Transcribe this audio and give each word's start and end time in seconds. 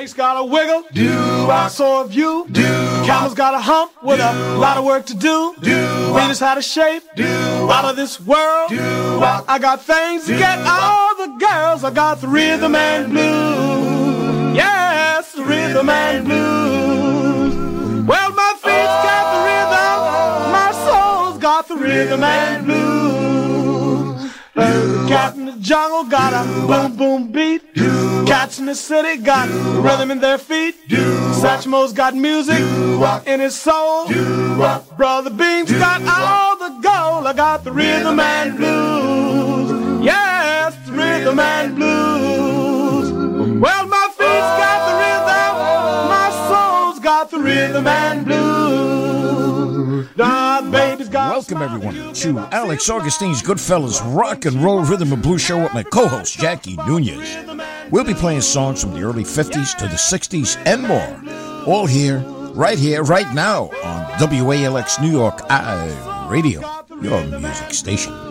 Snake's 0.00 0.14
got 0.14 0.40
a 0.40 0.44
wiggle. 0.46 0.84
Do 0.94 1.12
I? 1.50 1.68
So 1.68 2.02
have 2.02 2.14
you. 2.14 2.46
Do 2.50 2.62
Camel's 3.04 3.34
got 3.34 3.52
a 3.52 3.60
hump 3.60 3.92
with 4.02 4.16
do 4.16 4.24
a 4.24 4.56
lot 4.56 4.78
of 4.78 4.84
work 4.86 5.04
to 5.04 5.14
do. 5.14 5.54
Do 5.60 6.14
Venus 6.14 6.40
had 6.40 6.56
a 6.56 6.62
shape. 6.62 7.02
Do 7.16 7.26
Out 7.70 7.84
of 7.84 7.96
this 7.96 8.18
world. 8.18 8.70
Do 8.70 8.80
I 8.80 9.58
got 9.60 9.82
things 9.82 10.24
to 10.24 10.38
get 10.38 10.58
all 10.60 11.14
the 11.16 11.36
girls. 11.38 11.84
I 11.84 11.90
got 11.90 12.22
the 12.22 12.28
rhythm 12.28 12.74
and 12.76 13.12
blues. 13.12 14.56
Yes, 14.56 15.32
the 15.32 15.44
rhythm 15.44 15.90
and 15.90 16.24
blues. 16.24 18.06
Well, 18.06 18.32
my 18.32 18.52
feet's 18.54 18.96
got 19.04 19.24
the 19.34 19.40
rhythm. 19.50 19.98
My 20.58 20.70
soul's 20.86 21.38
got 21.38 21.68
the 21.68 21.76
rhythm 21.76 22.24
and 22.24 22.64
blues. 22.64 23.09
The 24.54 25.06
cat 25.08 25.36
in 25.36 25.46
the 25.46 25.52
jungle 25.60 26.04
got 26.04 26.32
a 26.34 26.66
boom 26.66 26.96
boom 26.96 27.32
beat. 27.32 27.62
Cats 28.26 28.58
in 28.58 28.66
the 28.66 28.74
city 28.74 29.22
got 29.22 29.48
rhythm 29.48 30.10
in 30.10 30.20
their 30.20 30.38
feet. 30.38 30.74
Satchmo's 30.88 31.92
got 31.92 32.14
music 32.14 32.58
in 33.26 33.40
his 33.40 33.58
soul. 33.58 34.08
Brother 34.96 35.30
Beam's 35.30 35.72
got 35.72 36.02
all 36.02 36.56
the 36.56 36.80
gold. 36.80 37.26
I 37.26 37.32
got 37.34 37.64
the 37.64 37.72
rhythm 37.72 38.18
and 38.18 38.56
blues. 38.56 40.04
Yes, 40.04 40.74
the 40.86 40.92
rhythm 40.92 41.38
and 41.38 41.76
blues. 41.76 43.12
Well, 43.60 43.86
my 43.86 44.06
feet's 44.18 44.50
got 44.62 44.80
the 44.88 44.94
rhythm. 45.02 45.54
My 46.08 46.30
soul's 46.48 46.98
got 46.98 47.30
the 47.30 47.38
rhythm 47.38 47.86
and 47.86 48.24
blues. 48.24 48.99
The 50.16 50.68
baby's 50.70 51.08
got 51.08 51.32
Welcome, 51.32 51.62
everyone, 51.62 52.12
to 52.14 52.38
Alex 52.52 52.88
Augustine's 52.88 53.42
Goodfellas 53.42 54.00
Rock 54.16 54.44
and 54.44 54.62
Roll 54.62 54.80
Rhythm 54.80 55.12
and 55.12 55.22
Blues 55.22 55.42
Show 55.42 55.62
with 55.62 55.74
my 55.74 55.82
co 55.82 56.06
host, 56.06 56.38
Jackie 56.38 56.76
Nunez. 56.86 57.36
We'll 57.90 58.04
be 58.04 58.14
playing 58.14 58.42
songs 58.42 58.80
from 58.82 58.94
the 58.94 59.02
early 59.02 59.24
50s 59.24 59.76
to 59.78 59.84
the 59.86 59.96
60s 59.96 60.56
and 60.66 60.82
more. 60.82 61.64
All 61.66 61.86
here, 61.86 62.18
right 62.54 62.78
here, 62.78 63.02
right 63.02 63.32
now 63.34 63.64
on 63.84 64.04
WALX 64.18 65.00
New 65.00 65.10
York 65.10 65.40
I 65.50 66.28
Radio, 66.30 66.62
your 67.02 67.24
music 67.24 67.72
station. 67.74 68.29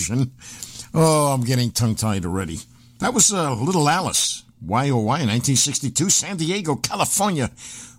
Version. 0.00 0.32
Oh, 0.94 1.32
I'm 1.32 1.42
getting 1.42 1.70
tongue 1.70 1.94
tied 1.94 2.24
already. 2.24 2.58
That 2.98 3.14
was 3.14 3.32
uh, 3.32 3.54
Little 3.54 3.88
Alice, 3.88 4.44
YOY, 4.62 5.02
1962, 5.02 6.10
San 6.10 6.36
Diego, 6.36 6.76
California, 6.76 7.50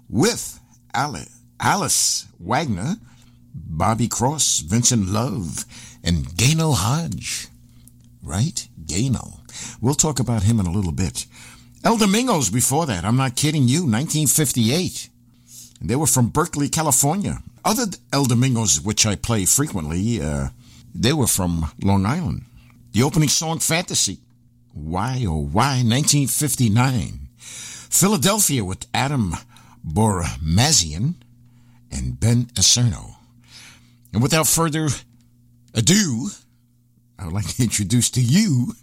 with 0.10 0.60
Alice 0.94 2.28
Wagner, 2.40 2.96
Bobby 3.54 4.08
Cross, 4.08 4.60
Vincent 4.60 5.08
Love, 5.08 5.66
and 6.04 6.26
Gaynel 6.36 6.76
Hodge. 6.76 7.48
Right? 8.24 8.68
Gaynel. 8.86 9.40
We'll 9.80 9.96
talk 9.96 10.20
about 10.20 10.44
him 10.44 10.60
in 10.60 10.66
a 10.66 10.72
little 10.72 10.92
bit. 10.92 11.26
El 11.84 11.98
Domingos 11.98 12.50
before 12.50 12.86
that, 12.88 13.06
I'm 13.06 13.18
not 13.18 13.36
kidding 13.36 13.64
you, 13.64 13.82
1958. 13.82 15.10
They 15.82 15.96
were 15.96 16.08
from 16.08 16.30
Berkeley, 16.30 16.70
California. 16.70 17.42
Other 17.66 17.86
El 18.14 18.26
Domingos, 18.26 18.82
which 18.82 19.06
I 19.06 19.16
play 19.16 19.46
frequently, 19.46 20.22
uh, 20.22 20.50
they 20.94 21.14
were 21.14 21.28
from 21.28 21.72
Long 21.82 22.06
Island. 22.06 22.46
The 22.92 23.04
opening 23.04 23.30
song, 23.30 23.60
Fantasy. 23.60 24.20
Why, 24.74 25.26
oh, 25.28 25.46
why, 25.46 25.84
1959. 25.84 27.28
Philadelphia 27.38 28.64
with 28.64 28.88
Adam 28.94 29.36
Bormazian 29.86 31.16
and 31.92 32.20
Ben 32.20 32.46
Acerno. 32.56 33.16
And 34.14 34.22
without 34.22 34.48
further 34.48 34.88
ado, 35.74 36.30
I 37.18 37.26
would 37.26 37.34
like 37.34 37.48
to 37.56 37.64
introduce 37.64 38.10
to 38.12 38.22
you 38.22 38.74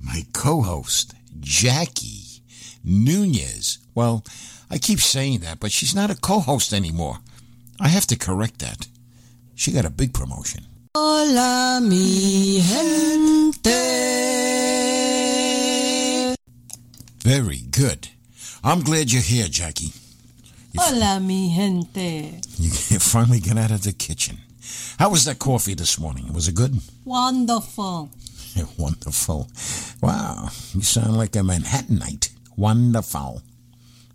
my 0.00 0.24
co-host, 0.32 1.14
Jackie 1.40 2.42
Nunez. 2.84 3.78
Well, 3.94 4.24
I 4.70 4.78
keep 4.78 4.98
saying 4.98 5.40
that, 5.40 5.60
but 5.60 5.72
she's 5.72 5.94
not 5.94 6.10
a 6.10 6.16
co-host 6.16 6.72
anymore. 6.72 7.18
I 7.80 7.88
have 7.88 8.06
to 8.08 8.16
correct 8.16 8.58
that. 8.60 8.86
She 9.62 9.70
got 9.70 9.84
a 9.84 9.90
big 9.90 10.12
promotion. 10.12 10.64
Hola, 10.96 11.78
mi 11.80 12.60
gente. 12.60 13.70
Very 17.22 17.60
good. 17.70 18.08
I'm 18.64 18.80
glad 18.80 19.12
you're 19.12 19.22
here, 19.22 19.46
Jackie. 19.46 19.92
You 20.72 20.80
Hola, 20.80 21.20
mi 21.20 21.54
gente. 21.54 22.40
You 22.58 22.70
finally 22.98 23.38
got 23.38 23.56
out 23.56 23.70
of 23.70 23.84
the 23.84 23.92
kitchen. 23.92 24.38
How 24.98 25.10
was 25.10 25.26
that 25.26 25.38
coffee 25.38 25.74
this 25.74 25.96
morning? 25.96 26.32
Was 26.32 26.48
it 26.48 26.56
good? 26.56 26.80
Wonderful. 27.04 28.10
Wonderful. 28.76 29.48
Wow, 30.02 30.48
you 30.74 30.82
sound 30.82 31.16
like 31.16 31.36
a 31.36 31.44
Manhattanite. 31.44 32.30
Wonderful. 32.56 33.42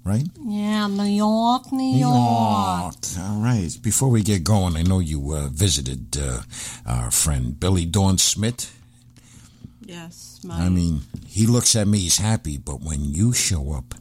Right? 0.08 0.24
Yeah, 0.42 0.88
New 0.88 1.04
York, 1.04 1.70
New 1.74 1.98
York. 2.00 2.96
York. 2.96 2.96
All 3.20 3.42
right. 3.42 3.78
Before 3.82 4.08
we 4.10 4.24
get 4.24 4.42
going, 4.46 4.78
I 4.78 4.82
know 4.82 5.00
you 5.00 5.34
uh, 5.34 5.50
visited 5.50 6.18
uh, 6.18 6.44
our 6.86 7.12
friend 7.12 7.60
Billy 7.60 7.86
Dawn 7.86 8.18
Smith. 8.18 8.74
Yes, 9.86 10.40
my... 10.46 10.66
I 10.66 10.70
mean, 10.70 11.02
he 11.28 11.46
looks 11.46 11.76
at 11.76 11.90
me, 11.90 12.00
he's 12.00 12.20
happy, 12.20 12.58
but 12.58 12.82
when 12.82 13.04
you 13.04 13.34
show 13.34 13.74
up, 13.74 13.96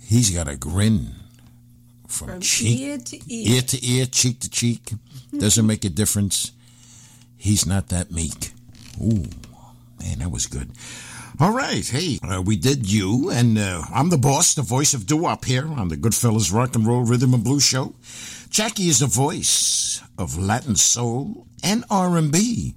he's 0.00 0.30
got 0.30 0.48
a 0.48 0.56
grin 0.56 1.14
from, 2.08 2.28
from 2.28 2.40
cheek, 2.40 2.80
ear 2.80 2.98
to 2.98 3.16
ear. 3.28 3.56
ear 3.56 3.62
to 3.62 3.86
ear, 3.86 4.06
cheek 4.06 4.40
to 4.40 4.48
cheek. 4.48 4.92
Doesn't 5.36 5.66
make 5.66 5.84
a 5.84 5.90
difference. 5.90 6.52
He's 7.36 7.66
not 7.66 7.88
that 7.88 8.10
meek. 8.10 8.52
Ooh, 9.02 9.26
man, 10.00 10.20
that 10.20 10.30
was 10.30 10.46
good. 10.46 10.70
All 11.42 11.52
right, 11.52 11.88
hey, 11.88 12.18
uh, 12.22 12.42
we 12.42 12.56
did 12.56 12.92
you, 12.92 13.30
and 13.30 13.56
uh, 13.56 13.84
I'm 13.94 14.10
the 14.10 14.18
boss, 14.18 14.52
the 14.52 14.60
voice 14.60 14.92
of 14.92 15.06
doo-wop 15.06 15.46
here 15.46 15.66
on 15.66 15.88
the 15.88 15.96
Goodfellas 15.96 16.52
Rock 16.52 16.74
and 16.74 16.86
Roll 16.86 17.06
Rhythm 17.06 17.32
and 17.32 17.42
Blues 17.42 17.64
Show. 17.64 17.94
Jackie 18.50 18.88
is 18.88 18.98
the 18.98 19.06
voice 19.06 20.02
of 20.18 20.36
Latin 20.36 20.76
soul 20.76 21.46
and 21.64 21.86
R&B 21.88 22.74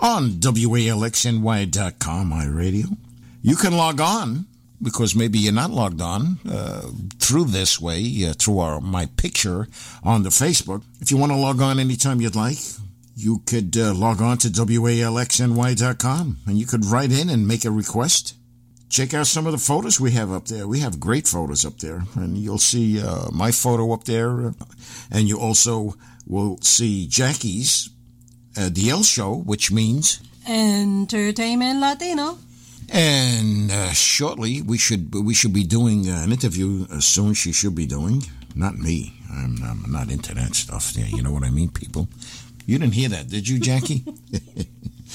on 0.00 0.30
WALXNY.com, 0.40 2.30
iRadio. 2.32 2.96
You 3.42 3.56
can 3.56 3.76
log 3.76 4.00
on 4.00 4.46
because 4.80 5.14
maybe 5.14 5.38
you're 5.38 5.52
not 5.52 5.70
logged 5.70 6.00
on 6.00 6.38
uh, 6.50 6.88
through 7.18 7.44
this 7.44 7.78
way, 7.78 8.24
uh, 8.26 8.32
through 8.32 8.60
our 8.60 8.80
my 8.80 9.04
picture 9.18 9.68
on 10.02 10.22
the 10.22 10.30
Facebook. 10.30 10.82
If 11.02 11.10
you 11.10 11.18
want 11.18 11.32
to 11.32 11.36
log 11.36 11.60
on 11.60 11.78
anytime 11.78 12.22
you'd 12.22 12.34
like, 12.34 12.56
you 13.18 13.40
could 13.46 13.76
uh, 13.76 13.92
log 13.94 14.22
on 14.22 14.38
to 14.38 14.48
WALXNY.com 14.48 16.36
and 16.46 16.56
you 16.56 16.66
could 16.66 16.84
write 16.84 17.10
in 17.10 17.28
and 17.28 17.48
make 17.48 17.64
a 17.64 17.70
request. 17.70 18.34
Check 18.88 19.12
out 19.12 19.26
some 19.26 19.44
of 19.44 19.52
the 19.52 19.58
photos 19.58 20.00
we 20.00 20.12
have 20.12 20.30
up 20.30 20.46
there. 20.46 20.68
We 20.68 20.78
have 20.80 21.00
great 21.00 21.26
photos 21.26 21.66
up 21.66 21.78
there, 21.78 22.04
and 22.14 22.38
you'll 22.38 22.58
see 22.58 23.02
uh, 23.02 23.28
my 23.30 23.50
photo 23.50 23.92
up 23.92 24.04
there, 24.04 24.54
and 25.10 25.28
you 25.28 25.38
also 25.38 25.94
will 26.26 26.58
see 26.62 27.06
Jackie's 27.06 27.90
uh, 28.56 28.70
DL 28.70 29.04
show, 29.04 29.34
which 29.34 29.70
means 29.70 30.20
Entertainment 30.48 31.80
Latino. 31.80 32.38
And 32.88 33.70
uh, 33.70 33.92
shortly, 33.92 34.62
we 34.62 34.78
should 34.78 35.14
we 35.14 35.34
should 35.34 35.52
be 35.52 35.64
doing 35.64 36.08
uh, 36.08 36.22
an 36.24 36.32
interview 36.32 36.86
uh, 36.90 37.00
soon. 37.00 37.34
She 37.34 37.52
should 37.52 37.74
be 37.74 37.84
doing, 37.84 38.22
not 38.54 38.78
me. 38.78 39.12
I'm, 39.30 39.62
I'm 39.62 39.92
not 39.92 40.10
into 40.10 40.34
that 40.34 40.54
stuff. 40.54 40.96
Yeah, 40.96 41.04
you 41.04 41.22
know 41.22 41.32
what 41.32 41.44
I 41.44 41.50
mean, 41.50 41.68
people. 41.68 42.08
You 42.68 42.78
didn't 42.78 42.92
hear 42.92 43.08
that, 43.08 43.30
did 43.30 43.48
you, 43.48 43.58
Jackie? 43.58 44.04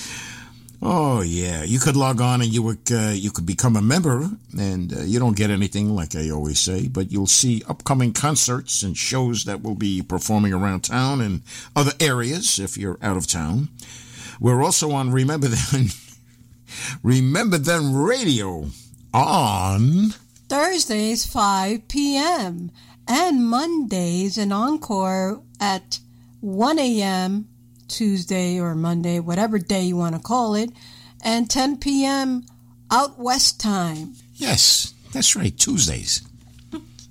oh 0.81 1.21
yeah, 1.21 1.61
you 1.61 1.77
could 1.77 1.95
log 1.95 2.19
on 2.19 2.41
and 2.41 2.51
you 2.51 2.63
would 2.63 2.91
uh, 2.91 3.11
you 3.13 3.29
could 3.29 3.45
become 3.45 3.75
a 3.75 3.81
member, 3.81 4.27
and 4.57 4.91
uh, 4.91 5.01
you 5.01 5.19
don't 5.19 5.37
get 5.37 5.51
anything 5.51 5.95
like 5.95 6.15
I 6.15 6.31
always 6.31 6.57
say, 6.57 6.87
but 6.87 7.11
you'll 7.11 7.27
see 7.27 7.61
upcoming 7.69 8.11
concerts 8.11 8.81
and 8.81 8.97
shows 8.97 9.43
that 9.43 9.61
will 9.61 9.75
be 9.75 10.01
performing 10.01 10.51
around 10.51 10.81
town 10.81 11.21
and 11.21 11.43
other 11.75 11.91
areas 11.99 12.57
if 12.57 12.75
you're 12.75 12.97
out 13.03 13.17
of 13.17 13.27
town. 13.27 13.69
We're 14.39 14.63
also 14.63 14.89
on 14.89 15.11
Remember 15.11 15.47
Then 15.47 15.89
Remember 17.03 17.59
Then 17.59 17.93
Radio 17.93 18.65
on 19.13 20.09
Thursdays 20.49 21.27
5 21.27 21.87
p.m. 21.87 22.71
and 23.07 23.47
Mondays 23.47 24.39
an 24.39 24.51
encore 24.51 25.43
at 25.59 25.99
1 26.43 26.77
a.m. 26.77 27.47
Tuesday 27.87 28.59
or 28.59 28.75
Monday, 28.75 29.21
whatever 29.21 29.57
day 29.57 29.83
you 29.83 29.95
want 29.95 30.13
to 30.13 30.21
call 30.21 30.55
it, 30.55 30.69
and 31.23 31.49
10 31.49 31.77
p.m. 31.77 32.43
out 32.91 33.17
west 33.17 33.61
time. 33.61 34.13
Yes, 34.35 34.93
that's 35.13 35.37
right, 35.37 35.57
Tuesdays. 35.57 36.21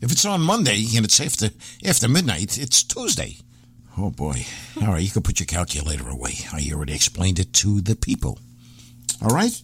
if 0.03 0.13
it's 0.13 0.27
on 0.27 0.43
Monday 0.43 0.85
and 0.95 1.07
it's 1.07 1.19
after 1.19 1.49
after 1.83 2.09
midnight, 2.09 2.59
it's 2.59 2.83
Tuesday. 2.83 3.39
Oh 3.97 4.11
boy. 4.11 4.45
All 4.83 4.89
right, 4.89 5.03
you 5.03 5.11
can 5.11 5.23
put 5.23 5.41
your 5.41 5.47
calculator 5.47 6.11
away. 6.11 6.35
I 6.53 6.69
already 6.71 6.95
explained 6.95 7.39
it 7.39 7.55
to 7.55 7.81
the 7.81 7.97
people. 7.97 8.39
All 9.23 9.35
right? 9.35 9.63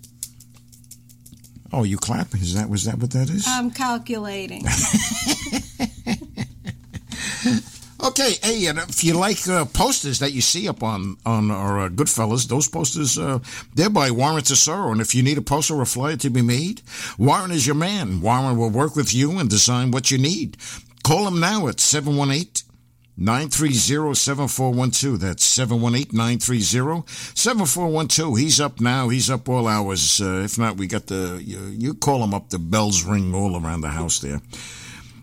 Oh, 1.74 1.84
you 1.84 1.98
clap? 1.98 2.32
Is 2.32 2.54
that 2.54 2.70
was 2.70 2.84
that 2.84 2.98
what 2.98 3.10
that 3.10 3.28
is? 3.28 3.44
I'm 3.46 3.70
calculating. 3.70 4.64
okay, 8.02 8.32
hey, 8.42 8.66
and 8.66 8.78
if 8.78 9.04
you 9.04 9.14
like 9.14 9.46
uh, 9.48 9.64
posters 9.64 10.18
that 10.18 10.32
you 10.32 10.40
see 10.40 10.68
up 10.68 10.82
on 10.82 11.16
on 11.24 11.50
our 11.50 11.80
uh, 11.80 11.88
Goodfellas, 11.88 12.48
those 12.48 12.68
posters 12.68 13.18
uh, 13.18 13.38
they're 13.74 13.90
by 13.90 14.10
Warren 14.10 14.42
Tesoro, 14.42 14.92
and 14.92 15.00
if 15.00 15.14
you 15.14 15.22
need 15.22 15.38
a 15.38 15.42
poster 15.42 15.74
or 15.74 15.84
flyer 15.84 16.16
to 16.16 16.30
be 16.30 16.42
made, 16.42 16.82
Warren 17.18 17.50
is 17.50 17.66
your 17.66 17.76
man. 17.76 18.20
Warren 18.20 18.56
will 18.56 18.70
work 18.70 18.96
with 18.96 19.14
you 19.14 19.38
and 19.38 19.48
design 19.48 19.90
what 19.90 20.10
you 20.10 20.18
need. 20.18 20.56
Call 21.02 21.26
him 21.26 21.40
now 21.40 21.68
at 21.68 21.80
718 21.80 22.68
930-7412. 23.18 25.18
That's 25.18 25.58
718-930-7412. 25.58 28.38
He's 28.38 28.60
up 28.60 28.80
now. 28.80 29.08
He's 29.08 29.28
up 29.28 29.48
all 29.48 29.66
hours. 29.66 30.20
Uh, 30.20 30.42
if 30.44 30.56
not, 30.56 30.76
we 30.76 30.86
got 30.86 31.08
the, 31.08 31.42
you, 31.44 31.58
you, 31.66 31.94
call 31.94 32.22
him 32.22 32.32
up, 32.32 32.50
the 32.50 32.60
bells 32.60 33.02
ring 33.02 33.34
all 33.34 33.60
around 33.60 33.80
the 33.80 33.88
house 33.88 34.20
there. 34.20 34.40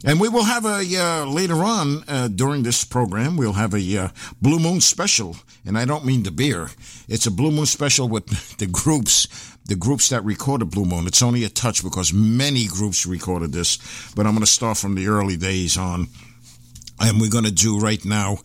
And 0.06 0.20
we 0.20 0.30
will 0.30 0.44
have 0.44 0.66
a, 0.66 0.86
uh, 0.96 1.26
later 1.26 1.64
on, 1.64 2.04
uh, 2.08 2.28
during 2.28 2.62
this 2.62 2.86
program, 2.86 3.38
we'll 3.38 3.54
have 3.54 3.74
a 3.74 3.98
uh, 3.98 4.10
Blue 4.40 4.60
Moon 4.60 4.80
special. 4.80 5.36
And 5.66 5.78
I 5.78 5.86
don't 5.86 6.06
mean 6.06 6.24
the 6.24 6.32
beer. 6.32 6.70
It's 7.08 7.26
a 7.26 7.32
Blue 7.32 7.52
Moon 7.52 7.66
special 7.66 8.08
with 8.08 8.58
the 8.58 8.68
groups 8.68 9.28
the 9.68 9.76
groups 9.76 10.10
that 10.10 10.24
recorded 10.24 10.70
Blue 10.70 10.86
Moon. 10.86 11.08
It's 11.08 11.24
only 11.24 11.44
a 11.44 11.50
touch 11.50 11.84
because 11.84 12.14
many 12.14 12.68
groups 12.68 13.08
recorded 13.08 13.52
this, 13.52 13.80
but 14.16 14.28
I'm 14.28 14.34
going 14.34 14.46
to 14.46 14.52
start 14.52 14.78
from 14.78 14.94
the 14.94 15.08
early 15.08 15.38
days 15.38 15.76
on 15.76 16.08
and 17.00 17.20
we're 17.20 17.30
going 17.30 17.46
to 17.46 17.52
do 17.52 17.80
right 17.80 18.04
now. 18.06 18.38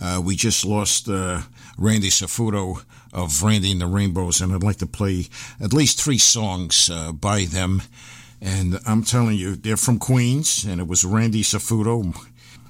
Uh, 0.00 0.20
we 0.24 0.36
just 0.36 0.64
lost 0.64 1.08
uh, 1.08 1.42
Randy 1.76 2.08
Safuto 2.08 2.82
of 3.12 3.42
Randy 3.42 3.72
and 3.72 3.80
the 3.80 3.86
Rainbows, 3.86 4.40
and 4.40 4.52
I'd 4.52 4.62
like 4.62 4.78
to 4.78 4.86
play 4.86 5.26
at 5.60 5.72
least 5.72 6.00
three 6.00 6.18
songs 6.18 6.90
uh, 6.90 7.12
by 7.12 7.44
them. 7.44 7.82
And 8.40 8.78
I'm 8.86 9.02
telling 9.02 9.36
you, 9.36 9.56
they're 9.56 9.76
from 9.76 9.98
Queens, 9.98 10.64
and 10.64 10.80
it 10.80 10.86
was 10.86 11.04
Randy 11.04 11.42
Safuto, 11.42 12.14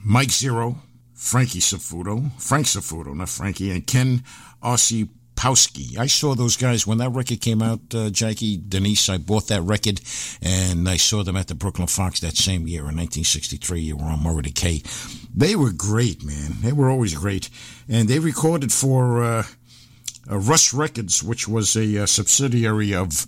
Mike 0.04 0.30
Zero, 0.30 0.76
Frankie 1.14 1.60
Safuto, 1.60 2.30
Frank 2.40 2.66
Safuto, 2.66 3.14
not 3.14 3.28
Frankie, 3.28 3.70
and 3.70 3.86
Ken 3.86 4.22
Aussie 4.62 5.08
Kapowski. 5.38 5.96
I 5.96 6.06
saw 6.06 6.34
those 6.34 6.56
guys 6.56 6.86
when 6.86 6.98
that 6.98 7.10
record 7.10 7.40
came 7.40 7.62
out, 7.62 7.80
uh, 7.94 8.10
Jackie, 8.10 8.56
Denise. 8.56 9.08
I 9.08 9.18
bought 9.18 9.48
that 9.48 9.62
record 9.62 10.00
and 10.42 10.88
I 10.88 10.96
saw 10.96 11.22
them 11.22 11.36
at 11.36 11.46
the 11.46 11.54
Brooklyn 11.54 11.86
Fox 11.86 12.20
that 12.20 12.36
same 12.36 12.66
year 12.66 12.80
in 12.80 12.96
1963. 12.96 13.80
You 13.80 13.96
were 13.96 14.04
on 14.04 14.22
Murray 14.22 14.42
the 14.42 14.50
K. 14.50 14.82
They 15.34 15.54
were 15.54 15.72
great, 15.72 16.24
man. 16.24 16.56
They 16.60 16.72
were 16.72 16.90
always 16.90 17.14
great. 17.14 17.50
And 17.88 18.08
they 18.08 18.18
recorded 18.18 18.72
for 18.72 19.22
uh, 19.22 19.44
uh, 20.30 20.38
Rust 20.38 20.72
Records, 20.72 21.22
which 21.22 21.46
was 21.46 21.76
a 21.76 22.02
uh, 22.02 22.06
subsidiary 22.06 22.94
of 22.94 23.26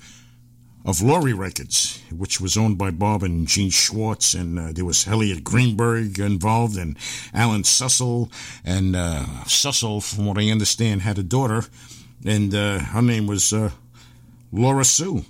of 0.85 1.03
Laurie 1.03 1.35
Records, 1.35 2.03
which 2.11 2.41
was 2.41 2.57
owned 2.57 2.79
by 2.79 2.91
Bob 2.91 3.23
and 3.23 3.47
Gene 3.47 3.71
Schwartz, 3.71 4.35
and 4.35 4.59
uh, 4.59 4.73
there 4.73 4.85
was 4.85 5.07
Elliot 5.07 5.45
Greenberg 5.45 6.19
involved, 6.19 6.77
and 6.77 6.97
Alan 7.35 7.63
Sussel, 7.63 8.31
and 8.65 8.97
uh, 8.97 9.25
Sussel, 9.45 10.03
from 10.03 10.27
what 10.27 10.39
I 10.39 10.51
understand, 10.51 11.03
had 11.03 11.19
a 11.19 11.23
daughter, 11.23 11.65
and 12.25 12.55
uh, 12.55 12.79
her 12.79 13.03
name 13.03 13.27
was 13.27 13.53
uh, 13.53 13.71
Laura 14.53 14.85
Sue, 14.85 15.25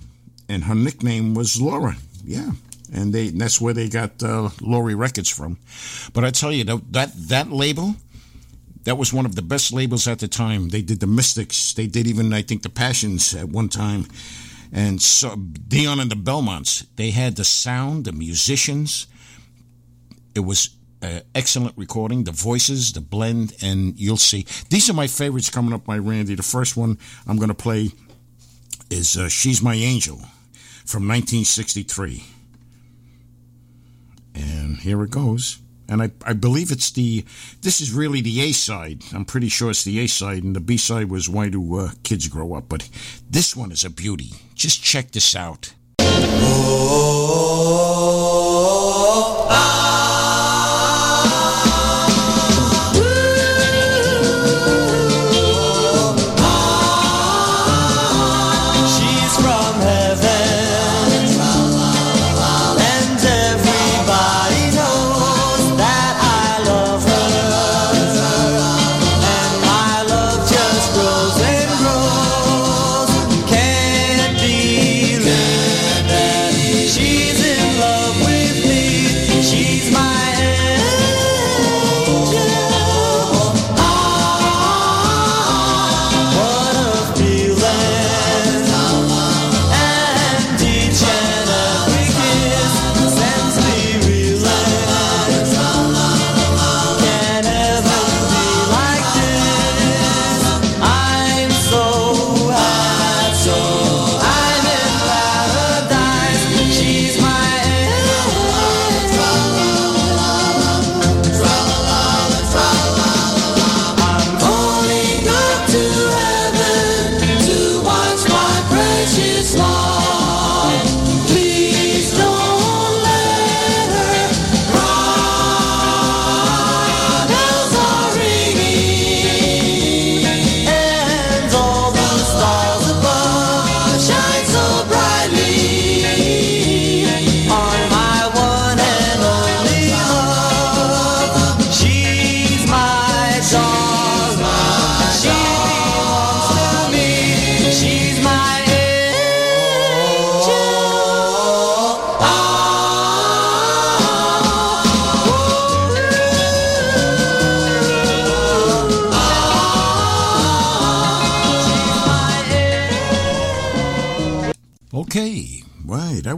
and 0.47 0.63
her 0.65 0.75
nickname 0.75 1.33
was 1.33 1.61
Laura. 1.61 1.97
Yeah, 2.23 2.51
and 2.93 3.13
they 3.13 3.29
that's 3.29 3.59
where 3.59 3.73
they 3.73 3.89
got 3.89 4.23
uh, 4.23 4.49
Laurie 4.61 4.95
Records 4.95 5.29
from. 5.29 5.57
But 6.13 6.23
I 6.23 6.31
tell 6.31 6.51
you 6.51 6.63
that 6.93 7.13
that 7.27 7.51
label. 7.51 7.95
That 8.83 8.97
was 8.97 9.13
one 9.13 9.27
of 9.27 9.35
the 9.35 9.43
best 9.43 9.71
labels 9.71 10.07
at 10.07 10.17
the 10.17 10.27
time. 10.27 10.69
They 10.69 10.81
did 10.81 11.01
the 11.01 11.05
Mystics. 11.05 11.71
They 11.75 11.85
did 11.85 12.07
even, 12.07 12.33
I 12.33 12.41
think, 12.41 12.63
the 12.63 12.69
Passions 12.69 13.35
at 13.35 13.47
one 13.47 13.69
time 13.69 14.07
and 14.71 15.01
so 15.01 15.35
Dion 15.35 15.99
and 15.99 16.09
the 16.09 16.15
Belmonts, 16.15 16.85
they 16.95 17.11
had 17.11 17.35
the 17.35 17.43
sound, 17.43 18.05
the 18.05 18.11
musicians. 18.11 19.07
It 20.33 20.41
was 20.41 20.69
uh, 21.01 21.21
excellent 21.35 21.77
recording, 21.77 22.23
the 22.23 22.31
voices, 22.31 22.93
the 22.93 23.01
blend, 23.01 23.53
and 23.61 23.99
you'll 23.99 24.17
see. 24.17 24.45
These 24.69 24.89
are 24.89 24.93
my 24.93 25.07
favorites 25.07 25.49
coming 25.49 25.73
up 25.73 25.83
by 25.83 25.97
Randy. 25.97 26.35
The 26.35 26.43
first 26.43 26.77
one 26.77 26.97
I'm 27.27 27.37
going 27.37 27.49
to 27.49 27.53
play 27.53 27.91
is 28.89 29.17
uh, 29.17 29.27
She's 29.27 29.61
My 29.61 29.75
Angel 29.75 30.17
from 30.85 31.07
1963. 31.07 32.23
And 34.35 34.77
here 34.77 35.03
it 35.03 35.11
goes 35.11 35.59
and 35.91 36.01
I, 36.01 36.09
I 36.25 36.31
believe 36.31 36.71
it's 36.71 36.89
the 36.91 37.25
this 37.61 37.81
is 37.81 37.91
really 37.91 38.21
the 38.21 38.41
A 38.41 38.53
side. 38.53 39.03
I'm 39.13 39.25
pretty 39.25 39.49
sure 39.49 39.69
it's 39.69 39.83
the 39.83 39.99
A 39.99 40.07
side, 40.07 40.41
and 40.41 40.55
the 40.55 40.61
B 40.61 40.77
side 40.77 41.09
was 41.09 41.27
Why 41.27 41.49
Do 41.49 41.77
uh, 41.77 41.91
Kids 42.03 42.29
Grow 42.29 42.53
Up? 42.53 42.69
But 42.69 42.87
this 43.29 43.57
one 43.57 43.73
is 43.73 43.83
a 43.83 43.89
beauty. 43.89 44.31
Just 44.61 44.83
check 44.83 45.09
this 45.09 45.35
out. 45.35 45.73
Oh, 45.99 46.07
ah. 49.49 50.00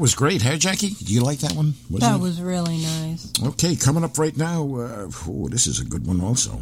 Was 0.04 0.16
great, 0.16 0.42
huh, 0.42 0.58
Jackie? 0.58 0.90
Do 0.90 1.14
you 1.14 1.24
like 1.24 1.40
that 1.40 1.54
one? 1.54 1.76
Wasn't 1.90 2.02
that 2.02 2.20
was 2.20 2.42
really 2.42 2.78
nice. 2.78 3.32
Okay, 3.42 3.74
coming 3.78 4.04
up 4.04 4.18
right 4.18 4.36
now. 4.36 4.62
Uh, 4.76 5.10
oh, 5.30 5.48
this 5.48 5.66
is 5.66 5.80
a 5.80 5.86
good 5.86 6.06
one 6.06 6.20
also. 6.20 6.62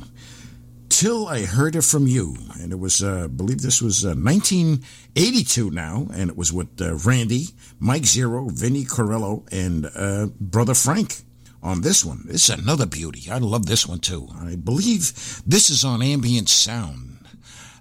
Till 0.90 1.28
I 1.28 1.46
Heard 1.46 1.76
It 1.76 1.84
From 1.84 2.06
You. 2.06 2.36
And 2.60 2.72
it 2.72 2.78
was, 2.78 3.02
uh, 3.02 3.24
I 3.24 3.28
believe 3.28 3.64
this 3.64 3.82
was 3.82 4.06
uh, 4.06 4.10
1982 4.10 5.72
now. 5.72 6.06
And 6.14 6.30
it 6.30 6.38
was 6.38 6.54
with 6.54 6.80
uh, 6.80 6.94
Randy, 6.98 7.48
Mike 7.80 8.06
Zero, 8.06 8.48
Vinnie 8.48 8.86
Corello, 8.86 9.52
and 9.52 9.90
uh, 9.96 10.28
Brother 10.40 10.76
Frank 10.76 11.24
on 11.64 11.82
this 11.82 12.06
one. 12.06 12.22
This 12.28 12.48
is 12.48 12.60
another 12.60 12.86
beauty. 12.86 13.32
I 13.32 13.40
love 13.40 13.66
this 13.66 13.88
one 13.88 14.02
too. 14.02 14.28
I 14.40 14.56
believe 14.56 15.42
this 15.48 15.72
is 15.72 15.84
on 15.84 16.04
Ambient 16.04 16.48
Sound. 16.48 17.26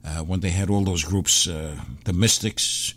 Uh, 0.03 0.25
when 0.25 0.41
they 0.41 0.49
had 0.49 0.71
all 0.71 0.85
those 0.85 1.05
groups, 1.05 1.45
the 1.45 2.13
Mystics, 2.15 2.95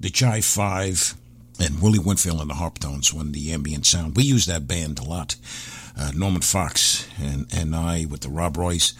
the 0.00 0.08
Jive 0.08 0.50
Five, 0.50 1.19
and 1.60 1.80
Willie 1.80 1.98
Winfield 1.98 2.40
and 2.40 2.50
the 2.50 2.54
Harptones 2.54 3.12
when 3.12 3.32
the 3.32 3.52
ambient 3.52 3.86
sound. 3.86 4.16
We 4.16 4.24
use 4.24 4.46
that 4.46 4.66
band 4.66 4.98
a 4.98 5.04
lot. 5.04 5.36
Uh, 5.98 6.12
Norman 6.14 6.40
Fox 6.40 7.06
and, 7.20 7.46
and 7.52 7.76
I 7.76 8.06
with 8.06 8.22
the 8.22 8.30
Rob 8.30 8.56
Roys. 8.56 8.94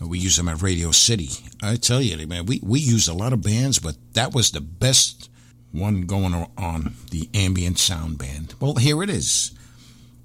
We 0.00 0.18
use 0.18 0.36
them 0.36 0.48
at 0.48 0.62
Radio 0.62 0.90
City. 0.92 1.28
I 1.62 1.76
tell 1.76 2.00
you, 2.00 2.26
man, 2.26 2.46
we, 2.46 2.60
we 2.62 2.80
use 2.80 3.06
a 3.06 3.14
lot 3.14 3.32
of 3.34 3.42
bands, 3.42 3.78
but 3.78 3.96
that 4.14 4.34
was 4.34 4.50
the 4.50 4.60
best 4.60 5.28
one 5.72 6.02
going 6.02 6.34
on 6.56 6.94
the 7.10 7.28
ambient 7.34 7.78
sound 7.78 8.18
band. 8.18 8.54
Well, 8.58 8.74
here 8.76 9.02
it 9.02 9.10
is. 9.10 9.52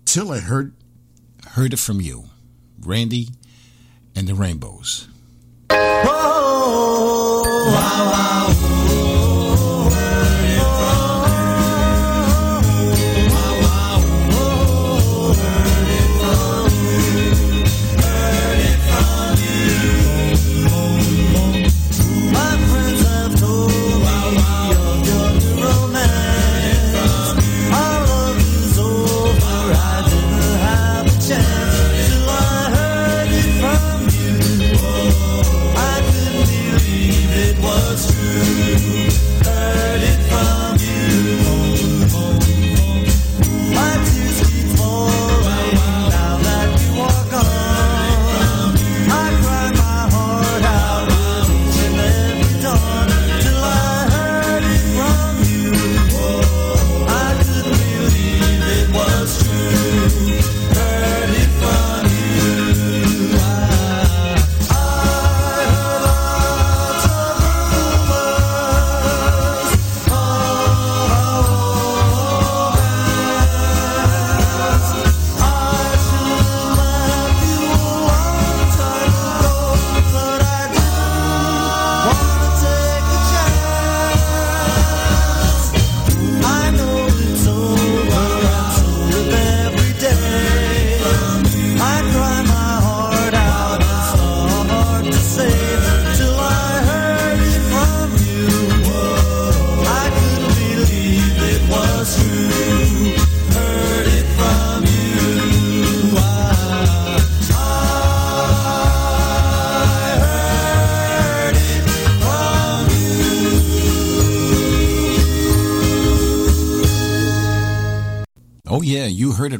Till 0.05 0.31
I 0.31 0.39
heard 0.39 0.73
heard 1.51 1.73
it 1.73 1.79
from 1.79 2.01
you, 2.01 2.25
Randy 2.79 3.29
and 4.15 4.27
the 4.27 4.33
Rainbows. 4.33 5.07
Whoa, 5.69 7.43
wow, 7.45 8.11
wow. 8.11 8.94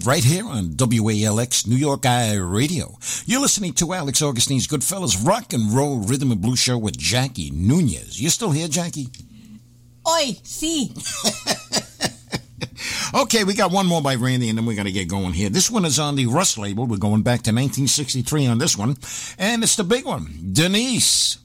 Right 0.06 0.24
here 0.24 0.46
on 0.46 0.70
WALX 0.70 1.68
New 1.68 1.76
York 1.76 2.06
I 2.06 2.36
Radio. 2.36 2.98
You're 3.26 3.42
listening 3.42 3.74
to 3.74 3.94
Alex 3.94 4.22
Augustine's 4.22 4.68
Goodfellas 4.68 5.26
Rock 5.26 5.54
and 5.54 5.74
Roll 5.74 5.98
Rhythm 5.98 6.32
and 6.32 6.42
Blues 6.42 6.60
Show 6.60 6.78
with 6.78 6.98
Jackie 6.98 7.50
Nunez. 7.52 8.22
You 8.22 8.30
still 8.30 8.52
here, 8.52 8.68
Jackie? 8.68 9.10
Oi, 10.08 10.38
see. 10.44 10.94
okay, 13.22 13.44
we 13.44 13.54
got 13.54 13.72
one 13.72 13.88
more 13.88 14.02
by 14.02 14.16
Randy, 14.16 14.50
and 14.50 14.58
then 14.58 14.66
we're 14.66 14.76
going 14.76 14.86
to 14.86 14.92
get 14.92 15.08
going 15.08 15.34
here. 15.34 15.50
This 15.50 15.72
one 15.72 15.86
is 15.86 15.98
on 15.98 16.16
the 16.16 16.28
Rust 16.28 16.58
label. 16.58 16.86
We're 16.86 16.98
going 16.98 17.24
back 17.24 17.42
to 17.44 17.52
1963 17.52 18.48
on 18.48 18.58
this 18.60 18.78
one, 18.78 18.98
and 19.40 19.64
it's 19.64 19.76
the 19.76 19.84
big 19.84 20.06
one, 20.06 20.52
Denise. 20.52 21.40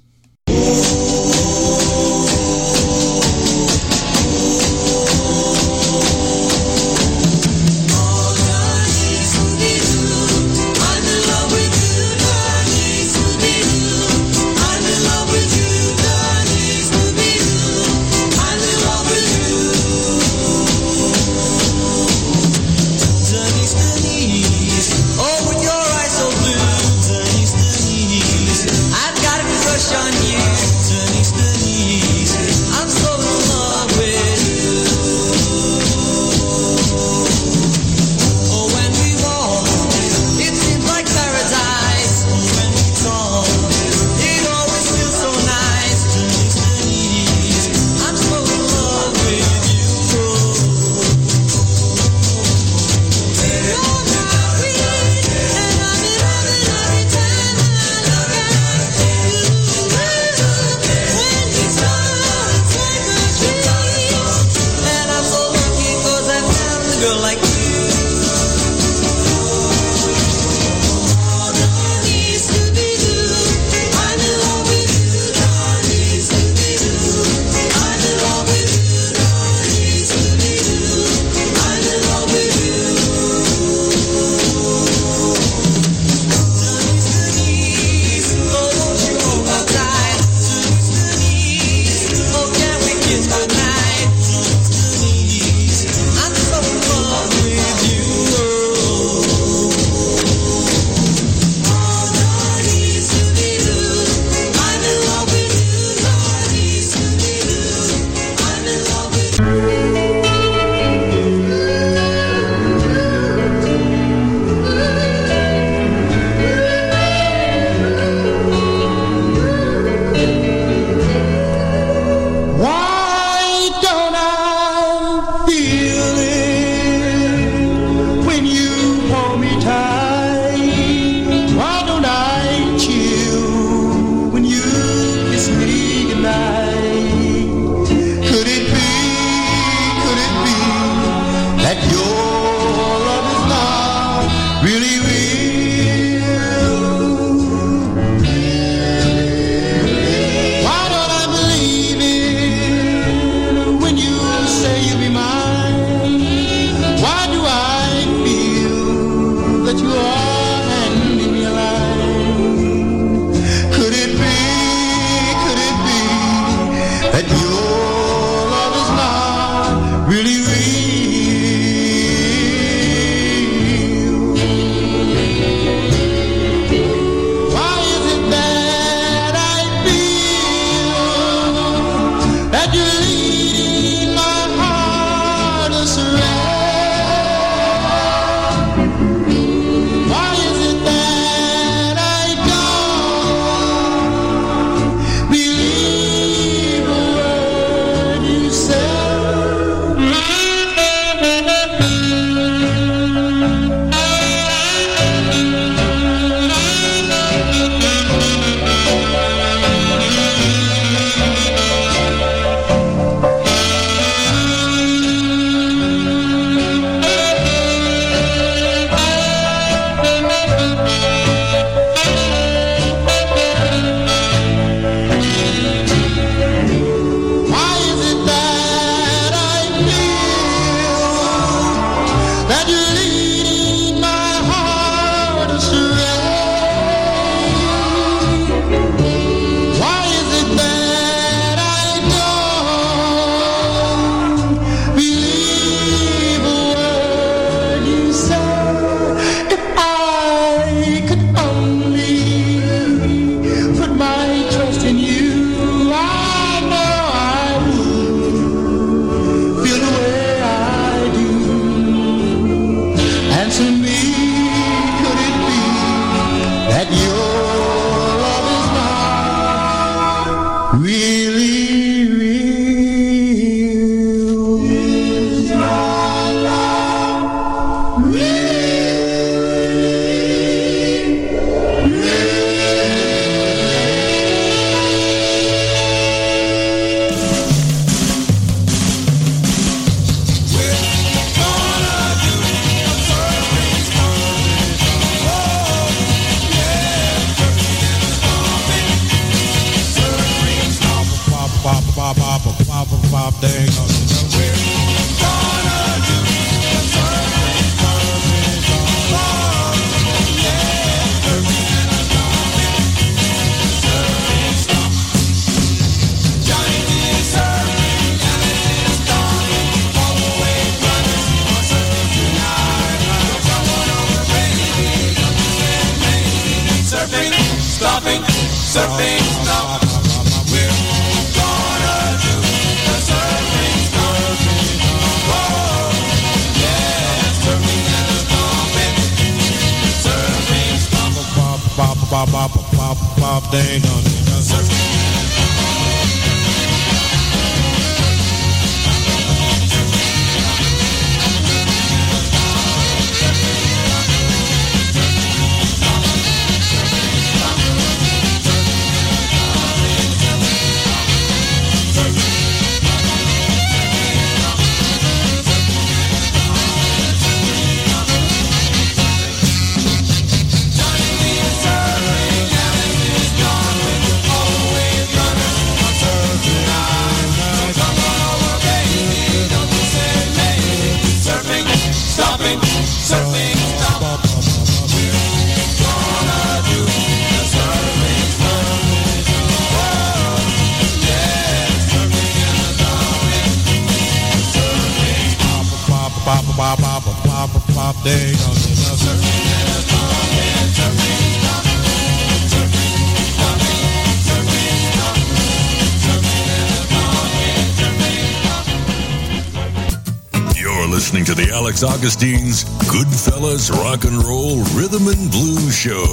Augustine's 411.82 412.64
Goodfellas 412.90 413.70
Rock 413.70 414.04
and 414.04 414.22
Roll 414.22 414.58
Rhythm 414.74 415.08
and 415.08 415.30
Blues 415.30 415.76
Show 415.76 416.04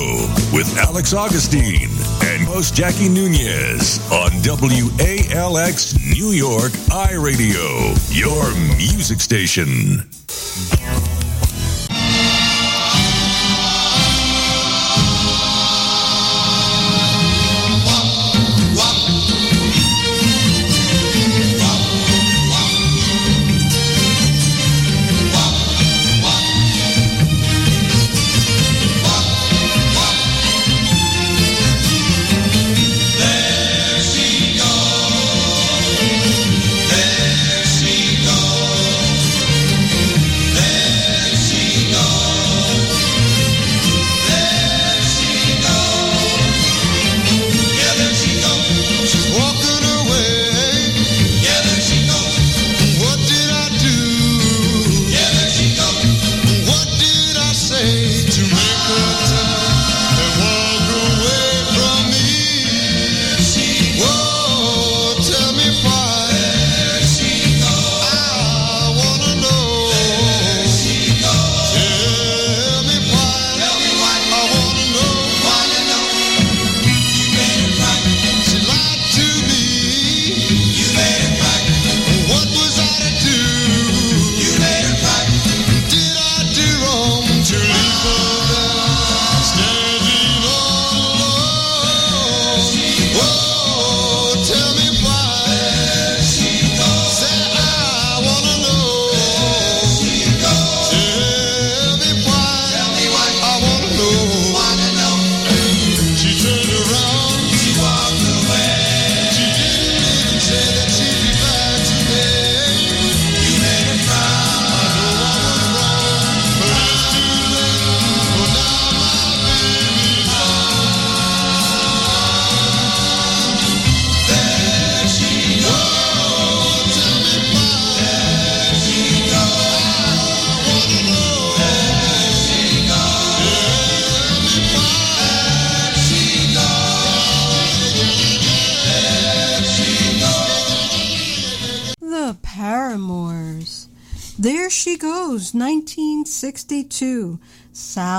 with 0.54 0.78
Alex 0.78 1.14
Augustine 1.14 1.90
and 2.24 2.44
host 2.44 2.74
Jackie 2.74 3.10
Nunez 3.10 4.00
on 4.12 4.32
WALX 4.44 6.00
New 6.16 6.32
York 6.32 6.72
iRadio, 6.90 8.18
your 8.18 8.78
music 8.78 9.20
station. 9.20 10.17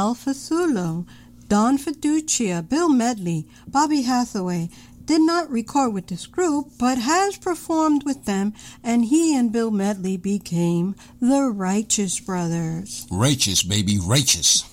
Sal 0.08 0.14
Fasolo, 0.14 1.06
Don 1.48 1.76
Fiducia, 1.76 2.66
Bill 2.66 2.88
Medley, 2.88 3.46
Bobby 3.66 4.02
Hathaway. 4.02 4.70
Did 5.04 5.20
not 5.20 5.50
record 5.50 5.92
with 5.92 6.06
this 6.06 6.26
group, 6.26 6.68
but 6.78 6.96
has 6.96 7.36
performed 7.36 8.04
with 8.04 8.24
them, 8.24 8.54
and 8.82 9.04
he 9.06 9.36
and 9.36 9.52
Bill 9.52 9.70
Medley 9.70 10.16
became 10.16 10.94
the 11.20 11.50
Righteous 11.50 12.20
Brothers. 12.20 13.06
Righteous, 13.10 13.62
baby, 13.62 13.98
righteous. 14.02 14.64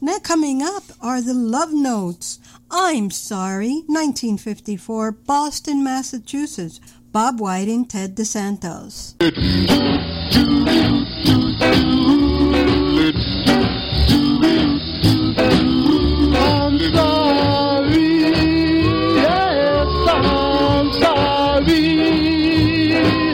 now, 0.00 0.18
coming 0.18 0.62
up 0.62 0.84
are 1.00 1.20
the 1.20 1.34
Love 1.34 1.72
Notes. 1.72 2.40
I'm 2.72 3.12
Sorry, 3.12 3.84
1954, 3.86 5.12
Boston, 5.12 5.84
Massachusetts. 5.84 6.80
Bob 7.10 7.40
White 7.40 7.68
and 7.68 7.88
Ted 7.88 8.14
DeSantos. 8.14 9.14
you. 22.98 23.27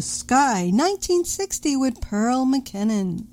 The 0.00 0.06
sky. 0.06 0.70
1960 0.72 1.76
with 1.76 2.00
Pearl 2.00 2.46
McKinnon. 2.46 3.26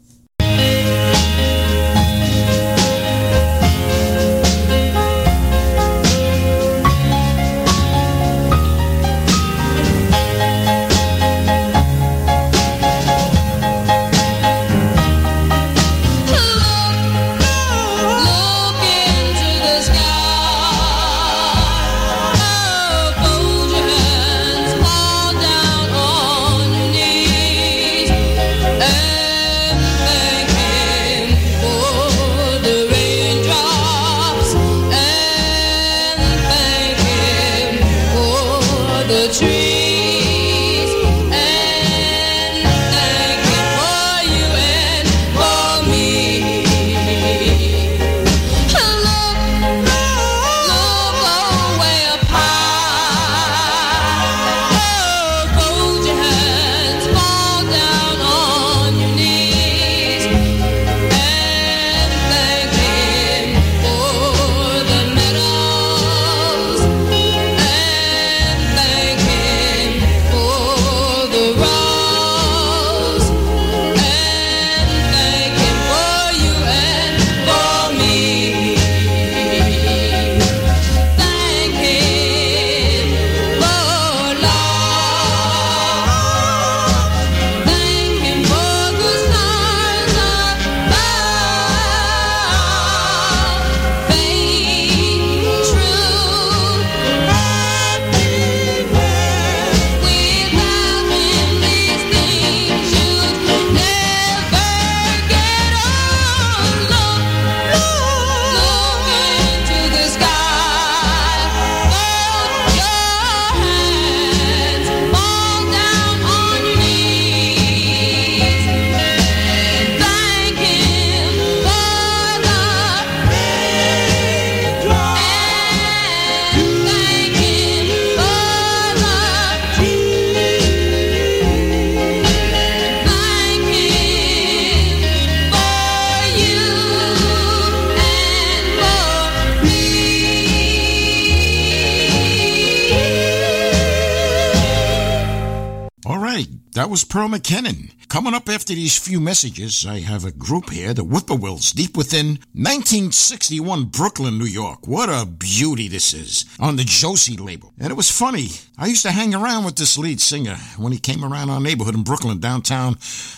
Pearl 147.08 147.30
McKinnon. 147.30 147.91
Coming 148.10 148.34
up 148.34 148.48
after 148.50 148.74
these 148.74 148.98
few 148.98 149.20
messages, 149.20 149.86
I 149.86 150.00
have 150.00 150.26
a 150.26 150.32
group 150.32 150.70
here, 150.70 150.93
the 150.93 151.04
Whippoorwills, 151.04 151.74
deep 151.74 151.98
within 151.98 152.39
1961 152.54 153.86
Brooklyn, 153.86 154.38
New 154.38 154.46
York. 154.46 154.88
What 154.88 155.10
a 155.10 155.26
beauty 155.26 155.88
this 155.88 156.14
is 156.14 156.45
on 156.60 156.76
the 156.76 156.84
Josie 156.84 157.38
label. 157.38 157.74
And 157.80 157.91
it 157.91 157.95
was 157.95 158.12
funny. 158.12 158.49
I 158.78 158.88
used 158.88 159.03
to 159.03 159.12
hang 159.12 159.36
around 159.36 159.66
with 159.66 159.76
this 159.76 159.97
lead 159.97 160.22
singer 160.22 160.55
when 160.78 160.91
he 160.91 160.99
came 160.99 161.24
around 161.24 161.49
our 161.49 161.60
neighborhood 161.60 161.95
in 161.95 162.03
Brooklyn, 162.03 162.39
downtown. 162.39 162.97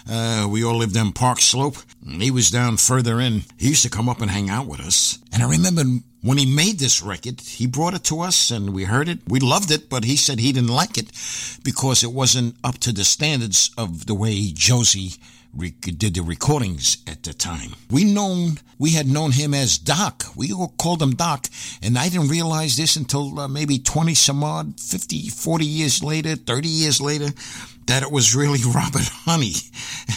Uh, 0.09 0.47
we 0.49 0.63
all 0.63 0.75
lived 0.77 0.97
on 0.97 1.11
Park 1.11 1.39
Slope. 1.39 1.77
He 2.07 2.31
was 2.31 2.51
down 2.51 2.77
further 2.77 3.19
in. 3.19 3.43
He 3.57 3.69
used 3.69 3.83
to 3.83 3.89
come 3.89 4.09
up 4.09 4.21
and 4.21 4.29
hang 4.31 4.49
out 4.49 4.67
with 4.67 4.79
us. 4.79 5.19
And 5.33 5.43
I 5.43 5.49
remember 5.49 5.83
when 6.21 6.37
he 6.37 6.45
made 6.45 6.79
this 6.79 7.01
record, 7.01 7.41
he 7.41 7.65
brought 7.65 7.93
it 7.93 8.03
to 8.05 8.21
us 8.21 8.51
and 8.51 8.73
we 8.73 8.83
heard 8.83 9.07
it. 9.07 9.19
We 9.27 9.39
loved 9.39 9.71
it, 9.71 9.89
but 9.89 10.03
he 10.03 10.15
said 10.15 10.39
he 10.39 10.51
didn't 10.51 10.69
like 10.69 10.97
it 10.97 11.11
because 11.63 12.03
it 12.03 12.11
wasn't 12.11 12.55
up 12.63 12.77
to 12.79 12.91
the 12.91 13.05
standards 13.05 13.71
of 13.77 14.05
the 14.05 14.15
way 14.15 14.51
Josie 14.53 15.13
did 15.57 16.13
the 16.13 16.21
recordings 16.21 16.97
at 17.07 17.23
the 17.23 17.33
time. 17.33 17.71
We 17.89 18.03
known 18.03 18.59
we 18.77 18.91
had 18.91 19.07
known 19.07 19.31
him 19.31 19.53
as 19.53 19.77
Doc. 19.77 20.25
We 20.35 20.53
all 20.53 20.73
called 20.77 21.01
him 21.01 21.15
Doc, 21.15 21.47
and 21.81 21.97
I 21.97 22.07
didn't 22.07 22.29
realize 22.29 22.77
this 22.77 22.95
until 22.95 23.39
uh, 23.39 23.47
maybe 23.47 23.79
20 23.79 24.13
some 24.13 24.43
odd, 24.43 24.79
50, 24.79 25.29
40 25.29 25.65
years 25.65 26.03
later, 26.03 26.35
30 26.35 26.67
years 26.67 27.01
later, 27.01 27.27
that 27.89 28.03
it 28.03 28.11
was 28.11 28.35
really 28.35 28.59
Robert 28.67 29.09
Honey, 29.25 29.55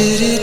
Did 0.00 0.22
it. 0.22 0.39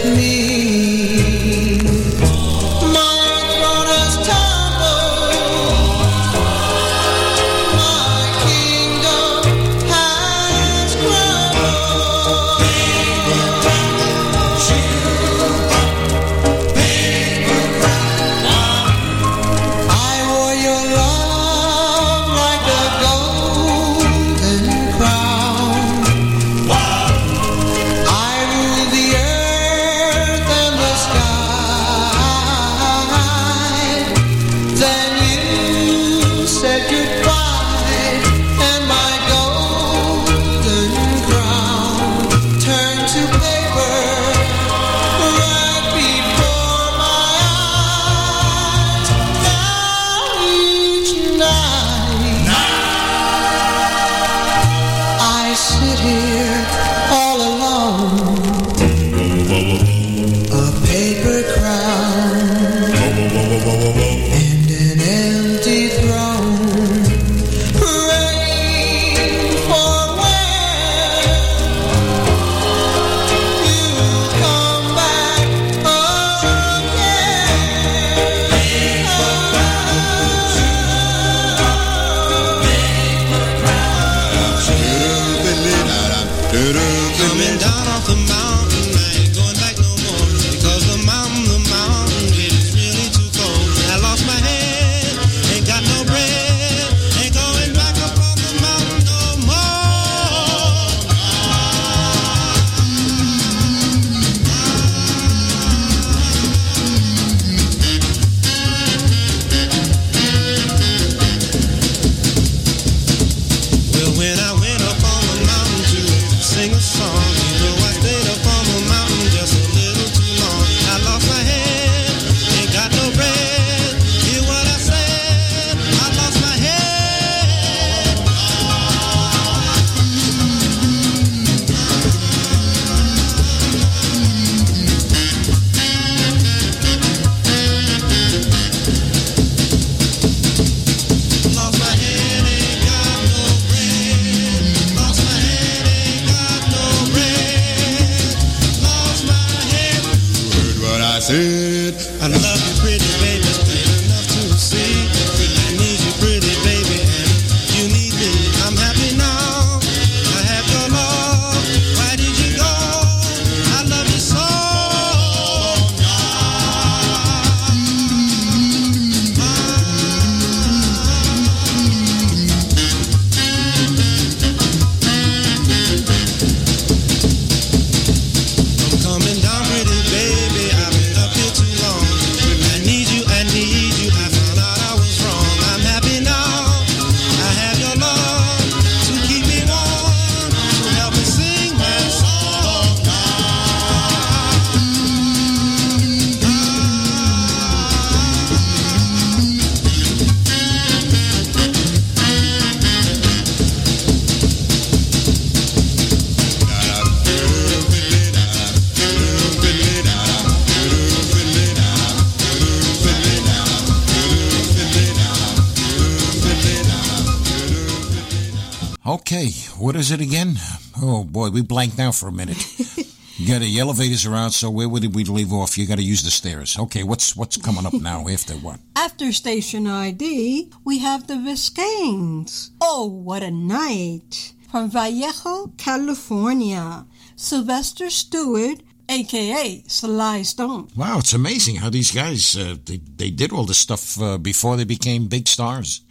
was 220.08 220.22
it 220.22 220.26
again? 220.26 220.55
Oh 221.01 221.26
boy, 221.26 221.49
we 221.49 221.62
blanked 221.62 221.99
out 221.99 222.16
for 222.16 222.30
a 222.30 222.32
minute. 222.32 222.58
Got 223.47 223.60
the 223.60 223.78
elevators 223.78 224.26
are 224.26 224.36
out, 224.36 224.53
so 224.53 224.70
where 224.70 224.88
did 225.01 225.14
we 225.14 225.26
leave 225.26 225.51
off? 225.51 225.78
You 225.78 225.86
got 225.86 225.97
to 225.97 226.01
use 226.01 226.24
the 226.24 226.32
stairs. 226.32 226.80
Okay, 226.80 227.03
what's 227.03 227.36
what's 227.36 227.58
coming 227.58 227.86
up 227.86 227.93
now 227.93 228.28
after 228.30 228.53
what? 228.53 228.80
After 228.95 229.34
station 229.34 229.86
ID, 229.86 230.72
we 230.86 230.99
have 230.99 231.28
the 231.28 231.34
Viscaynes. 231.34 232.72
Oh, 232.80 233.05
what 233.05 233.43
a 233.43 233.51
night! 233.51 234.53
From 234.72 234.89
Vallejo, 234.89 235.74
California, 235.78 237.05
Sylvester 237.36 238.10
Stewart, 238.10 238.80
aka 239.10 239.84
Sly 239.88 240.41
Stone. 240.43 240.88
Wow, 240.95 241.20
it's 241.20 241.34
amazing 241.34 241.76
how 241.78 241.89
these 241.89 242.12
guys 242.12 242.55
uh, 242.55 242.78
they 242.86 243.01
they 243.18 243.30
did 243.30 243.51
all 243.51 243.66
this 243.66 243.78
stuff 243.80 244.22
uh, 244.22 244.38
before 244.38 244.78
they 244.78 244.86
became 244.86 245.28
big 245.28 245.47
stars. 245.49 246.01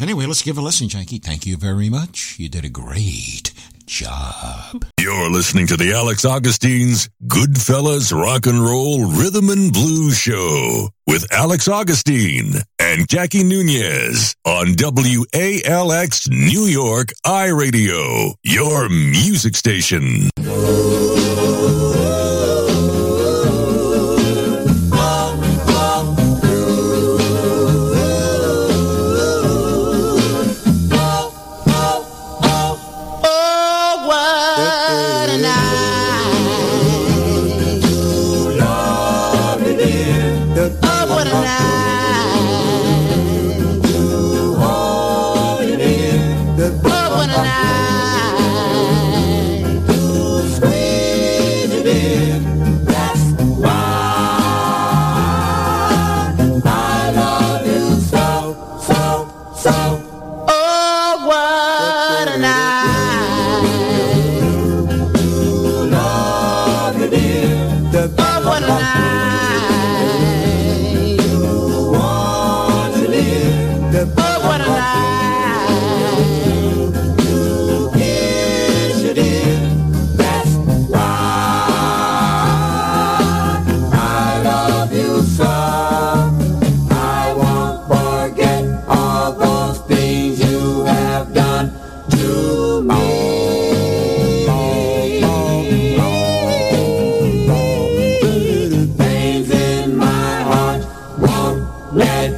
Anyway, 0.00 0.26
let's 0.26 0.42
give 0.42 0.58
a 0.58 0.60
listen, 0.60 0.88
Janky. 0.88 1.22
Thank 1.22 1.46
you 1.46 1.56
very 1.56 1.88
much. 1.88 2.36
You 2.38 2.48
did 2.48 2.64
a 2.64 2.68
great 2.68 3.52
job. 3.86 4.84
You're 4.98 5.30
listening 5.30 5.66
to 5.68 5.76
the 5.76 5.92
Alex 5.92 6.24
Augustine's 6.24 7.08
Goodfellas 7.26 8.12
Rock 8.12 8.46
and 8.46 8.60
Roll 8.60 9.06
Rhythm 9.06 9.50
and 9.50 9.72
Blues 9.72 10.18
Show 10.18 10.88
with 11.06 11.30
Alex 11.32 11.68
Augustine 11.68 12.54
and 12.78 13.08
Jackie 13.08 13.44
Nunez 13.44 14.34
on 14.44 14.68
WALX 14.68 16.28
New 16.30 16.64
York 16.64 17.08
iRadio, 17.26 18.34
your 18.42 18.88
music 18.88 19.56
station. 19.56 20.30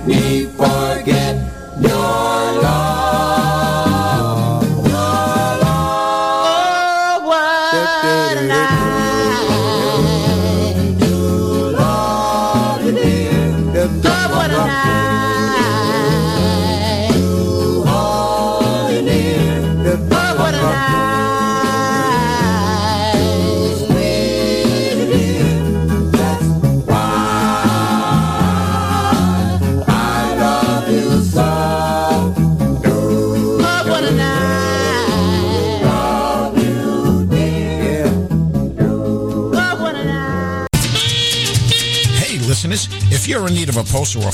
me 0.06 0.45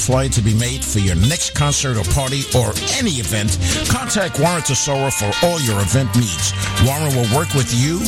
flyer 0.02 0.28
to 0.28 0.42
be 0.42 0.52
made 0.58 0.84
for 0.84 0.98
your 0.98 1.14
next 1.14 1.54
concert 1.54 1.96
or 1.96 2.02
party 2.10 2.42
or 2.58 2.74
any 2.98 3.22
event, 3.22 3.56
contact 3.86 4.40
Warren 4.40 4.62
Tesoro 4.62 5.10
for 5.10 5.30
all 5.46 5.60
your 5.60 5.80
event 5.80 6.12
needs. 6.16 6.52
Warren 6.82 7.14
will 7.14 7.30
work 7.30 7.54
with 7.54 7.70
you 7.70 8.00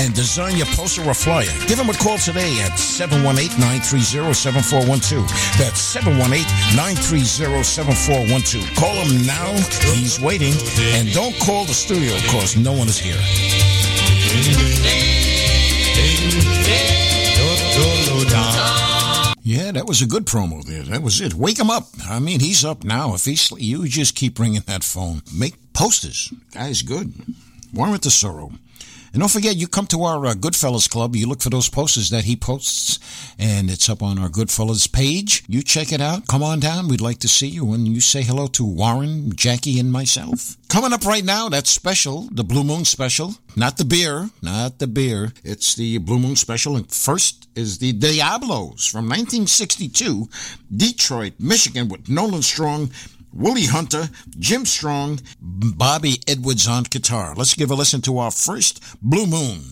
and 0.00 0.14
design 0.14 0.56
your 0.56 0.64
poster 0.72 1.04
or 1.04 1.12
flyer. 1.12 1.52
Give 1.68 1.78
him 1.78 1.90
a 1.90 1.94
call 1.94 2.16
today 2.16 2.58
at 2.64 2.72
718-930-7412. 2.72 5.28
That's 5.60 5.76
718-930-7412. 5.94 8.74
Call 8.74 8.94
him 9.04 9.26
now. 9.26 9.52
He's 9.92 10.18
waiting. 10.20 10.54
And 10.96 11.12
don't 11.12 11.38
call 11.40 11.66
the 11.66 11.74
studio 11.74 12.14
because 12.22 12.56
no 12.56 12.72
one 12.72 12.88
is 12.88 12.96
here. 12.96 13.20
Yeah, 19.72 19.78
that 19.80 19.88
was 19.88 20.02
a 20.02 20.06
good 20.06 20.26
promo 20.26 20.62
there. 20.62 20.82
That 20.82 21.02
was 21.02 21.18
it. 21.22 21.32
Wake 21.32 21.58
him 21.58 21.70
up. 21.70 21.84
I 22.06 22.18
mean, 22.18 22.40
he's 22.40 22.62
up 22.62 22.84
now. 22.84 23.14
If 23.14 23.24
he's, 23.24 23.50
you 23.52 23.88
just 23.88 24.14
keep 24.14 24.38
ringing 24.38 24.60
that 24.66 24.84
phone. 24.84 25.22
Make 25.34 25.72
posters. 25.72 26.30
Guy's 26.52 26.82
good. 26.82 27.14
Warren 27.72 27.92
the 27.92 27.98
Tesoro. 27.98 28.52
And 29.12 29.20
don't 29.20 29.30
forget, 29.30 29.56
you 29.56 29.68
come 29.68 29.86
to 29.88 30.04
our 30.04 30.24
uh, 30.24 30.32
Goodfellas 30.34 30.88
Club. 30.88 31.14
You 31.14 31.28
look 31.28 31.42
for 31.42 31.50
those 31.50 31.68
posters 31.68 32.08
that 32.10 32.24
he 32.24 32.34
posts, 32.34 32.98
and 33.38 33.70
it's 33.70 33.90
up 33.90 34.02
on 34.02 34.18
our 34.18 34.30
Goodfellas 34.30 34.90
page. 34.90 35.44
You 35.46 35.62
check 35.62 35.92
it 35.92 36.00
out. 36.00 36.26
Come 36.28 36.42
on 36.42 36.60
down. 36.60 36.88
We'd 36.88 37.02
like 37.02 37.18
to 37.18 37.28
see 37.28 37.48
you 37.48 37.66
when 37.66 37.84
you 37.84 38.00
say 38.00 38.22
hello 38.22 38.46
to 38.48 38.64
Warren, 38.64 39.36
Jackie, 39.36 39.78
and 39.78 39.92
myself. 39.92 40.56
Coming 40.68 40.94
up 40.94 41.04
right 41.04 41.24
now, 41.24 41.50
that's 41.50 41.68
special, 41.68 42.28
the 42.32 42.42
Blue 42.42 42.64
Moon 42.64 42.86
special. 42.86 43.34
Not 43.54 43.76
the 43.76 43.84
beer, 43.84 44.30
not 44.40 44.78
the 44.78 44.86
beer. 44.86 45.34
It's 45.44 45.74
the 45.74 45.98
Blue 45.98 46.18
Moon 46.18 46.34
special. 46.34 46.76
And 46.76 46.90
first 46.90 47.48
is 47.54 47.76
the 47.76 47.92
Diablos 47.92 48.86
from 48.86 49.04
1962, 49.04 50.30
Detroit, 50.74 51.34
Michigan, 51.38 51.88
with 51.88 52.08
Nolan 52.08 52.40
Strong. 52.40 52.90
Willie 53.32 53.66
Hunter, 53.66 54.08
Jim 54.38 54.64
Strong, 54.66 55.20
Bobby 55.40 56.20
Edwards 56.28 56.68
on 56.68 56.84
guitar. 56.84 57.34
Let's 57.34 57.54
give 57.54 57.70
a 57.70 57.74
listen 57.74 58.02
to 58.02 58.18
our 58.18 58.30
first 58.30 58.82
Blue 59.02 59.26
Moon. 59.26 59.62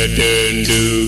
Had 0.00 0.16
to 0.64 0.99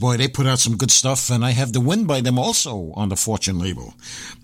boy, 0.00 0.16
they 0.16 0.26
put 0.26 0.46
out 0.46 0.58
some 0.58 0.78
good 0.78 0.90
stuff, 0.90 1.30
and 1.30 1.44
I 1.44 1.50
have 1.50 1.72
the 1.72 1.80
win 1.80 2.06
by 2.06 2.22
them 2.22 2.38
also 2.38 2.92
on 2.94 3.10
the 3.10 3.16
Fortune 3.16 3.58
label. 3.58 3.94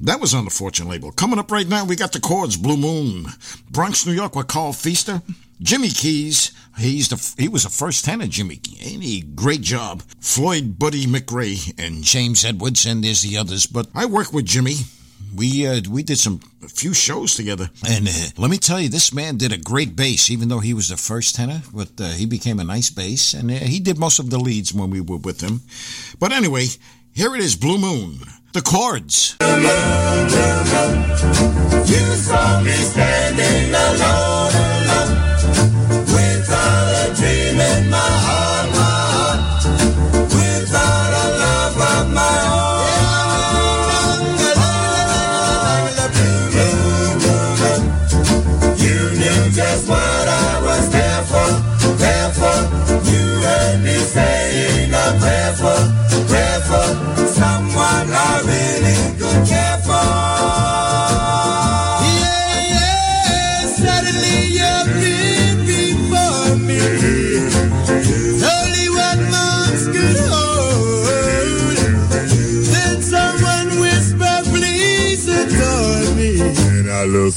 That 0.01 0.21
was 0.21 0.35
on 0.35 0.45
the 0.45 0.51
Fortune 0.51 0.87
label. 0.87 1.11
Coming 1.11 1.39
up 1.39 1.51
right 1.51 1.67
now, 1.67 1.85
we 1.85 1.97
got 1.97 2.13
the 2.13 2.21
chords, 2.21 2.57
Blue 2.57 2.77
Moon, 2.77 3.27
Bronx, 3.71 4.07
New 4.07 4.13
York, 4.13 4.37
with 4.37 4.49
Carl 4.49 4.75
Feaster, 4.75 5.23
Jimmy 5.61 5.89
Keyes. 5.89 6.53
He's 6.79 7.09
the 7.09 7.43
he 7.43 7.49
was 7.49 7.65
a 7.65 7.71
first 7.71 8.05
tenor, 8.05 8.27
Jimmy. 8.27 8.61
He 8.65 9.23
great 9.23 9.63
job? 9.63 10.03
Floyd, 10.21 10.79
Buddy 10.79 11.07
McRae, 11.07 11.73
and 11.79 12.05
James 12.05 12.45
Edwards, 12.45 12.85
and 12.85 13.03
there's 13.03 13.23
the 13.23 13.39
others. 13.39 13.67
But 13.67 13.89
I 13.95 14.05
work 14.05 14.33
with 14.35 14.45
Jimmy. 14.45 14.77
We 15.35 15.67
uh, 15.67 15.81
we 15.91 16.03
did 16.03 16.19
some 16.19 16.41
few 16.77 16.93
shows 16.95 17.35
together, 17.35 17.70
and 17.89 18.07
uh, 18.09 18.29
let 18.37 18.51
me 18.51 18.59
tell 18.59 18.81
you, 18.81 18.89
this 18.89 19.12
man 19.12 19.37
did 19.37 19.53
a 19.53 19.59
great 19.59 19.97
bass. 19.97 20.31
Even 20.31 20.49
though 20.49 20.61
he 20.61 20.74
was 20.74 20.89
the 20.89 20.97
first 20.97 21.35
tenor, 21.35 21.62
but 21.72 21.89
uh, 22.01 22.11
he 22.11 22.27
became 22.27 22.61
a 22.61 22.64
nice 22.64 22.91
bass, 22.91 23.35
and 23.35 23.51
uh, 23.51 23.55
he 23.55 23.81
did 23.81 23.99
most 23.99 24.18
of 24.18 24.31
the 24.31 24.39
leads 24.39 24.72
when 24.74 24.91
we 24.91 25.01
were 25.01 25.16
with 25.16 25.41
him. 25.41 25.62
But 26.18 26.33
anyway, 26.33 26.66
here 27.14 27.35
it 27.35 27.41
is, 27.41 27.57
Blue 27.57 27.79
Moon, 27.79 28.18
the 28.53 28.62
chords. 28.62 29.37
You 31.87 32.05
saw 32.16 32.61
me 32.62 32.72
standing 32.72 33.74
alone, 33.74 34.53
without 34.87 35.26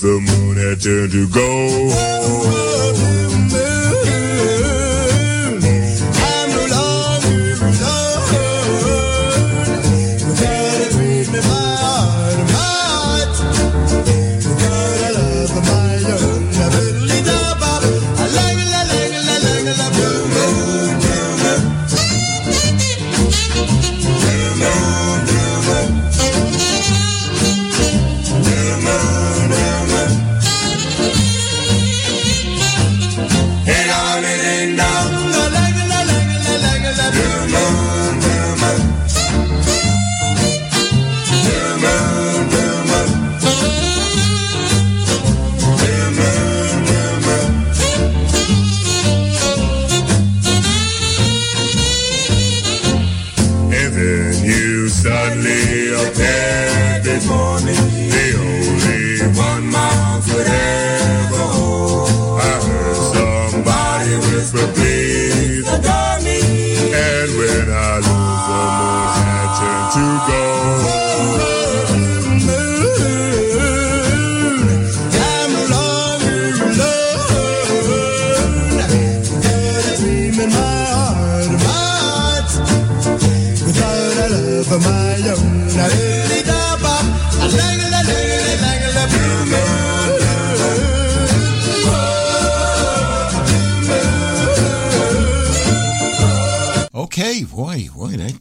the 0.01 0.07
moon 0.07 0.55
had 0.55 0.81
turned 0.81 1.11
to 1.11 1.27
gold. 1.27 3.18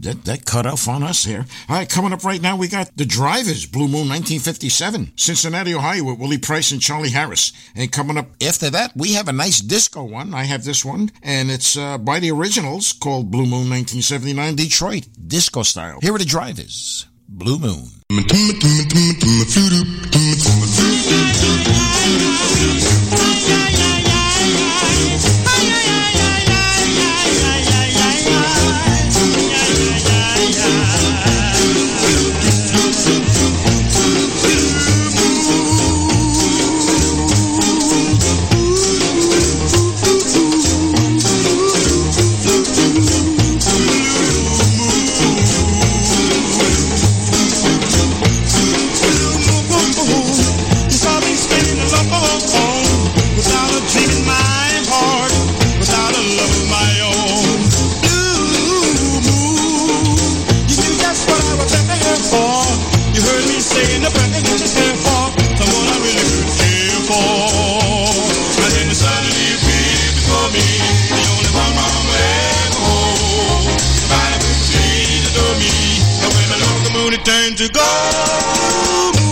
that, 0.09 0.25
that 0.25 0.45
cut 0.47 0.67
off 0.67 0.89
on 0.89 1.03
us 1.03 1.25
here. 1.25 1.45
All 1.69 1.77
right, 1.77 1.89
coming 1.89 2.13
up 2.13 2.25
right 2.25 2.41
now, 2.41 2.57
we 2.57 2.67
got 2.69 2.97
The 2.97 3.05
Drivers, 3.05 3.67
Blue 3.67 3.89
Moon 3.89 4.09
1957, 4.09 5.13
Cincinnati, 5.17 5.75
Ohio, 5.75 6.05
with 6.05 6.19
Willie 6.19 6.39
Price 6.39 6.73
and 6.73 6.81
Charlie 6.81 7.11
Harris. 7.11 7.53
And 7.75 7.93
coming 7.93 8.17
up 8.17 8.29
after 8.43 8.71
that, 8.71 8.97
we 8.97 9.13
have 9.15 9.29
a 9.29 9.33
nice 9.33 9.61
disco 9.61 10.03
one. 10.05 10.33
I 10.33 10.45
have 10.45 10.65
this 10.65 10.85
one, 10.85 11.11
and 11.23 11.51
it's 11.51 11.77
uh, 11.77 11.99
by 11.99 12.21
the 12.21 12.31
originals 12.31 12.93
called 12.93 13.31
Blue 13.31 13.43
Moon 13.43 13.69
1979 13.69 14.57
Detroit, 14.57 15.09
disco 15.27 15.63
style. 15.63 15.99
Here 16.01 16.15
are 16.15 16.19
The 16.19 16.25
Drivers, 16.25 17.07
Blue 17.29 17.59
Moon. 17.59 17.89
return 77.19 77.57
to 77.57 77.69
go. 77.69 79.28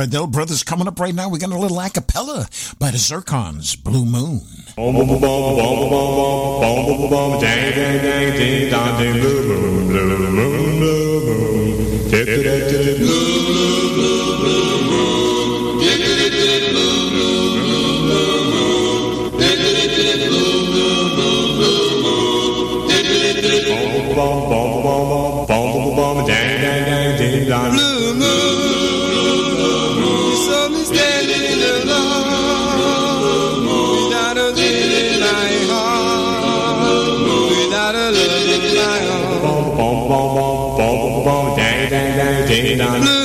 Vidal 0.00 0.26
brothers 0.28 0.64
coming 0.64 0.88
up 0.88 0.98
right 0.98 1.14
now. 1.14 1.28
We 1.28 1.38
got 1.38 1.50
a 1.50 1.58
little 1.58 1.76
acapella 1.76 2.48
by 2.78 2.90
the 2.90 2.96
Zircons, 2.96 3.76
Blue 3.84 4.06
Moon. 4.06 4.40
Blue 4.74 5.04
own. 42.82 43.19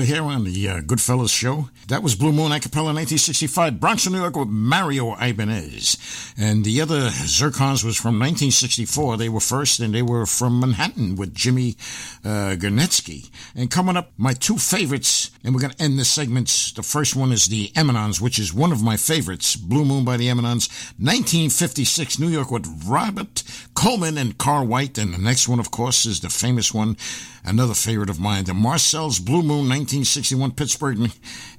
Cappella 0.00 0.18
here 0.18 0.34
on 0.34 0.44
the 0.44 0.68
uh, 0.68 0.80
Goodfellas 0.80 1.30
show. 1.34 1.68
That 1.88 2.02
was 2.02 2.14
Blue 2.14 2.32
Moon 2.32 2.52
a 2.52 2.60
cappella 2.60 2.92
1965, 2.94 3.80
Bronx, 3.80 4.08
New 4.08 4.18
York 4.18 4.36
with 4.36 4.48
Mario 4.48 5.14
Ibanez. 5.16 6.32
And 6.38 6.64
the 6.64 6.80
other 6.80 7.08
Zircons 7.08 7.84
was 7.84 7.96
from 7.96 8.18
1964. 8.18 9.16
They 9.16 9.28
were 9.28 9.40
first, 9.40 9.80
and 9.80 9.94
they 9.94 10.02
were 10.02 10.26
from 10.26 10.60
Manhattan 10.60 11.16
with 11.16 11.34
Jimmy 11.34 11.76
uh, 12.24 12.56
Gernetsky. 12.56 13.30
And 13.54 13.70
coming 13.70 13.96
up, 13.96 14.12
my 14.16 14.32
two 14.32 14.56
favorites, 14.56 15.30
and 15.44 15.54
we're 15.54 15.60
going 15.60 15.72
to 15.72 15.82
end 15.82 15.98
this 15.98 16.10
segment. 16.10 16.72
The 16.76 16.82
first 16.82 17.16
one 17.16 17.32
is 17.32 17.46
the 17.46 17.72
Eminons, 17.76 18.20
which 18.20 18.38
is 18.38 18.54
one 18.54 18.72
of 18.72 18.82
my 18.82 18.96
favorites, 18.96 19.56
Blue 19.56 19.84
Moon 19.84 20.04
by 20.04 20.16
the 20.16 20.28
Eminons, 20.28 20.68
1956, 20.98 22.18
New 22.18 22.28
York 22.28 22.50
with 22.50 22.84
Robert 22.86 23.42
Coleman 23.74 24.18
and 24.18 24.38
Carl 24.38 24.66
White. 24.66 24.98
And 24.98 25.14
the 25.14 25.18
next 25.18 25.48
one, 25.48 25.58
of 25.58 25.70
course, 25.70 26.06
is 26.06 26.20
the 26.20 26.30
famous 26.30 26.72
one, 26.72 26.96
another 27.44 27.74
favorite 27.74 28.10
of 28.10 28.20
mine, 28.20 28.44
the 28.44 28.54
Marcel's 28.54 29.18
Blue 29.18 29.42
Moon, 29.42 29.68
1961, 29.68 30.52
Pittsburgh, 30.52 31.10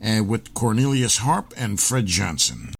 uh, 0.04 0.24
with 0.24 0.54
Cornelius 0.54 1.18
Harp 1.18 1.54
and 1.58 1.80
Fred 1.80 2.06
Johnson. 2.06 2.74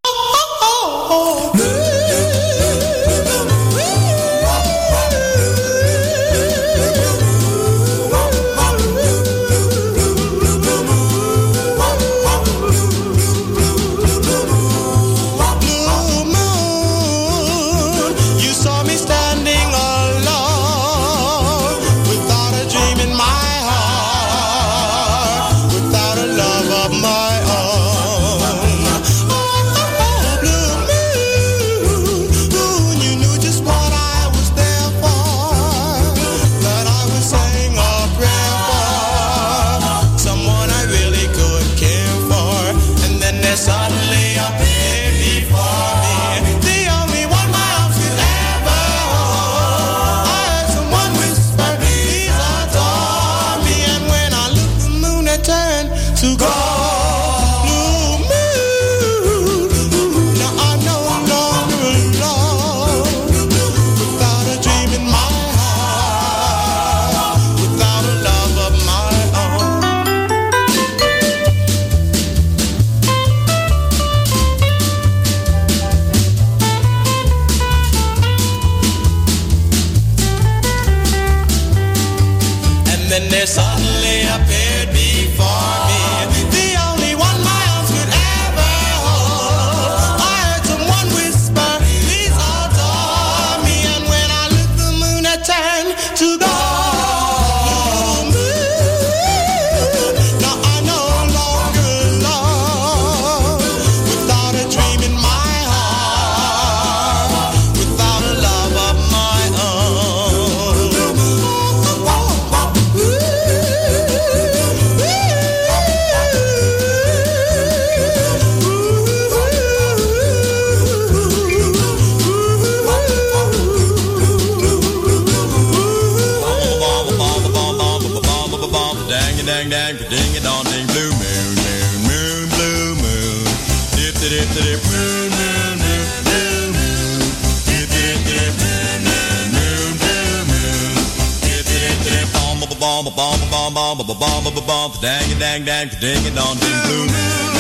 dang 145.52 145.66
dang 145.66 145.90
ding 146.00 146.24
it 146.26 146.38
on 146.40 146.56
ding 146.64 146.80
blue 146.88 147.08
moon. 147.12 147.52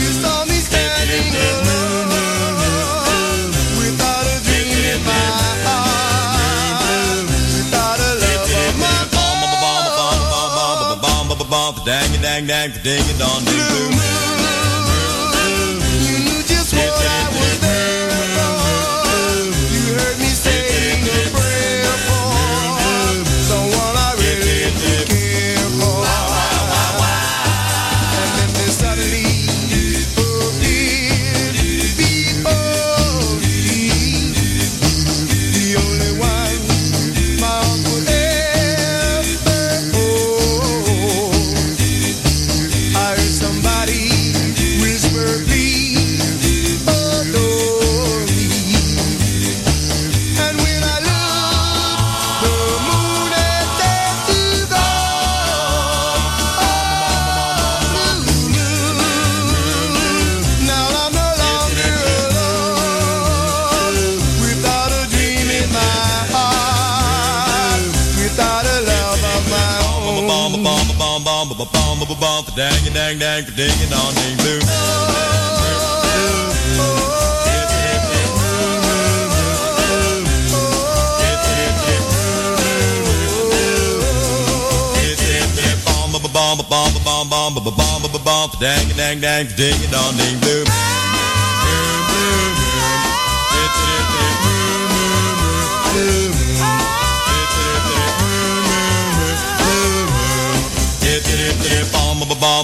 You 0.00 0.10
saw 0.22 0.46
me 0.46 0.56
standing 0.64 1.28
alone 1.28 2.08
without 3.76 4.24
a 4.24 4.36
dream 4.40 4.72
in 4.92 5.00
my 5.04 5.28
heart, 5.66 7.28
without 7.52 8.00
a 8.00 8.10
love 8.24 8.48
of 8.48 8.80
my 8.80 9.76
own. 11.68 11.84
Dang 11.84 12.14
it 12.14 12.22
dang 12.22 12.46
dang 12.46 12.70
ding 12.82 13.04
it 13.12 13.18
dong, 13.18 13.44
ding 13.44 13.64
blue 13.68 13.90
moon. 13.90 14.41
back 73.32 73.46
to 73.46 73.52
digging 73.52 73.92
on 73.94 74.12
the 74.14 74.36
blue. 74.42 74.60
Bomb, 86.32 86.58
bomb, 86.58 86.94
bomb, 87.04 87.28
bomb, 87.28 87.28
bomb, 87.28 87.54
bomb, 87.54 87.76
bomb, 87.76 88.24
bomb, 88.24 88.50
dang, 88.60 88.88
dang, 88.96 89.20
dang, 89.20 89.46
ding, 89.56 89.90
dong, 89.90 90.16
ding, 90.16 90.38
blue. 90.40 90.71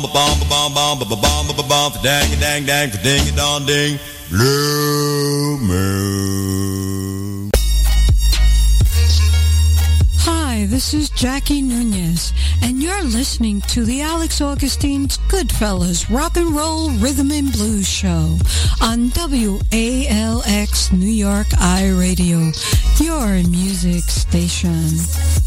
ba 0.09 0.15
bomb 0.15 0.41
ba 0.41 0.47
bomb 0.49 0.75
bomb 0.75 0.99
ba 0.99 1.17
bomb 1.17 1.47
ba 1.57 1.63
bomb 1.63 1.93
ba 1.93 1.99
dang 2.03 2.41
dang 2.41 2.65
dang 2.65 2.91
ba 2.91 2.97
ding 3.03 3.35
dong 3.37 3.67
ding 3.67 3.99
blue 4.31 5.59
moon. 5.59 7.51
Hi, 10.21 10.67
this 10.67 10.95
is 10.95 11.11
Jackie 11.11 11.63
Nunez, 11.63 12.33
and 12.63 12.83
you're 12.83 13.03
listening 13.03 13.61
to 13.63 13.85
the 13.85 14.03
Alex 14.03 14.41
Augustine's 14.41 15.19
Goodfellas 15.29 16.09
Rock 16.15 16.37
and 16.37 16.55
Roll 16.55 16.91
Rhythm 16.91 17.31
and 17.31 17.53
Blues 17.53 17.89
Show 17.89 18.39
on 18.81 19.11
WALX 19.11 20.93
New 20.93 21.07
York 21.07 21.47
I 21.59 21.91
Radio, 21.91 22.53
your 23.01 23.43
music 23.49 24.05
station. 24.05 25.38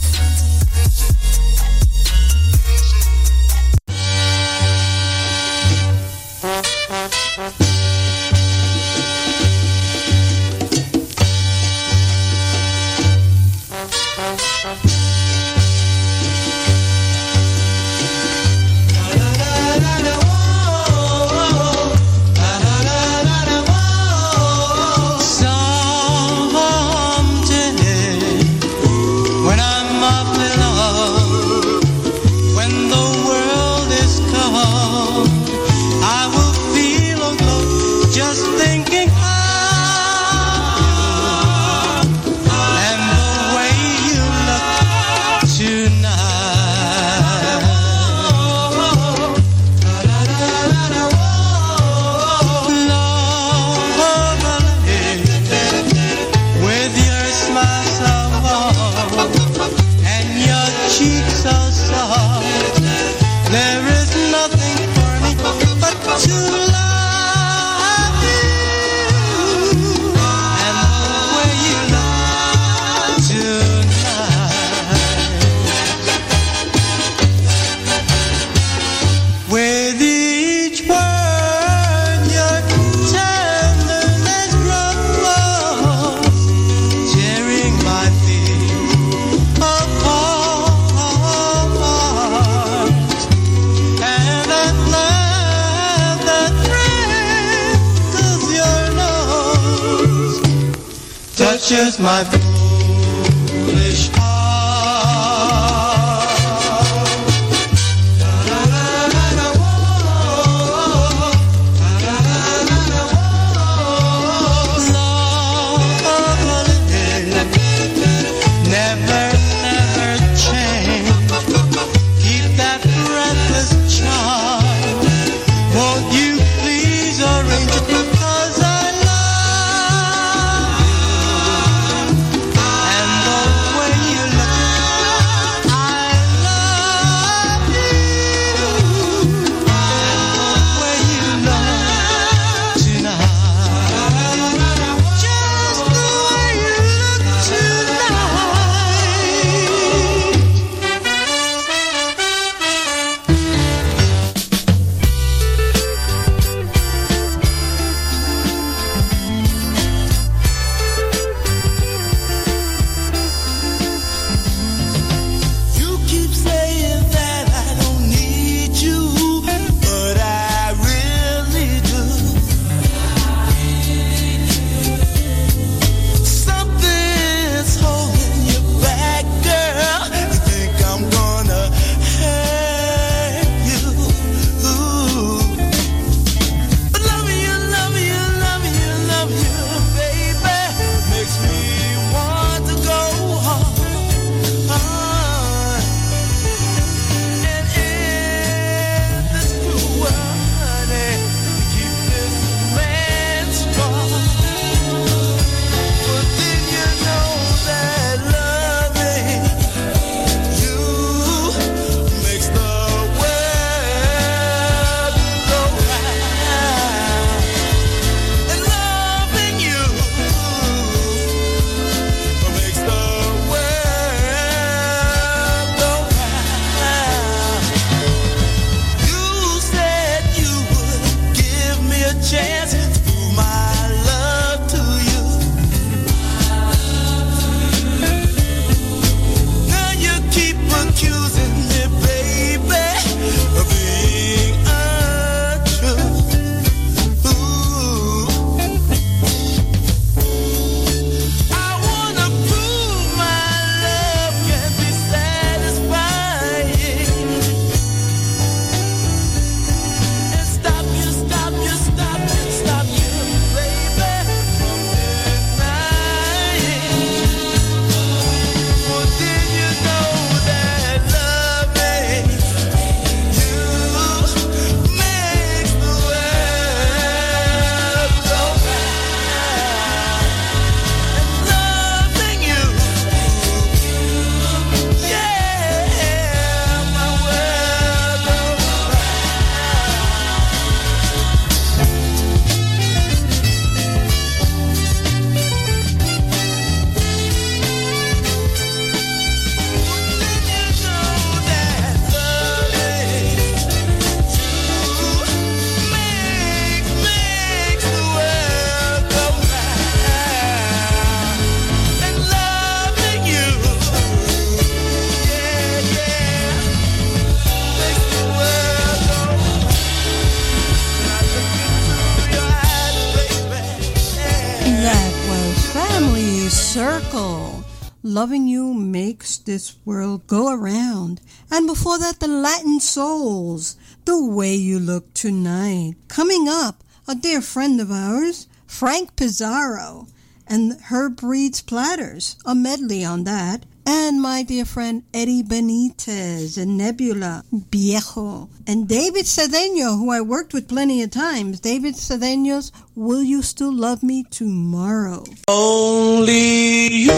this 329.61 329.75
world 329.85 330.25
go 330.25 330.51
around, 330.51 331.21
and 331.51 331.67
before 331.67 331.99
that, 331.99 332.19
the 332.19 332.27
Latin 332.27 332.79
souls, 332.79 333.75
the 334.05 334.25
way 334.25 334.55
you 334.55 334.79
look 334.79 335.13
tonight. 335.13 335.93
Coming 336.07 336.47
up, 336.49 336.83
a 337.07 337.13
dear 337.13 337.41
friend 337.41 337.79
of 337.79 337.91
ours, 337.91 338.47
Frank 338.65 339.15
Pizarro, 339.15 340.07
and 340.47 340.81
her 340.85 341.09
breeds 341.09 341.61
platters, 341.61 342.38
a 342.43 342.55
medley 342.55 343.05
on 343.05 343.23
that 343.25 343.67
and 343.93 344.22
my 344.22 344.41
dear 344.41 344.63
friend 344.63 345.03
Eddie 345.13 345.43
Benitez 345.43 346.57
and 346.57 346.77
Nebula 346.77 347.43
Viejo 347.51 348.47
and 348.65 348.88
David 348.88 349.26
Cedeno, 349.26 349.97
who 349.97 350.09
I 350.11 350.22
worked 350.22 350.53
with 350.53 350.69
plenty 350.69 351.01
of 351.03 351.11
times. 351.11 351.59
David 351.59 351.95
Cedeno's 351.95 352.72
Will 352.95 353.22
You 353.22 353.41
Still 353.41 353.73
Love 353.73 354.01
Me 354.01 354.23
Tomorrow? 354.23 355.26
Only 355.49 356.88
you 356.88 357.09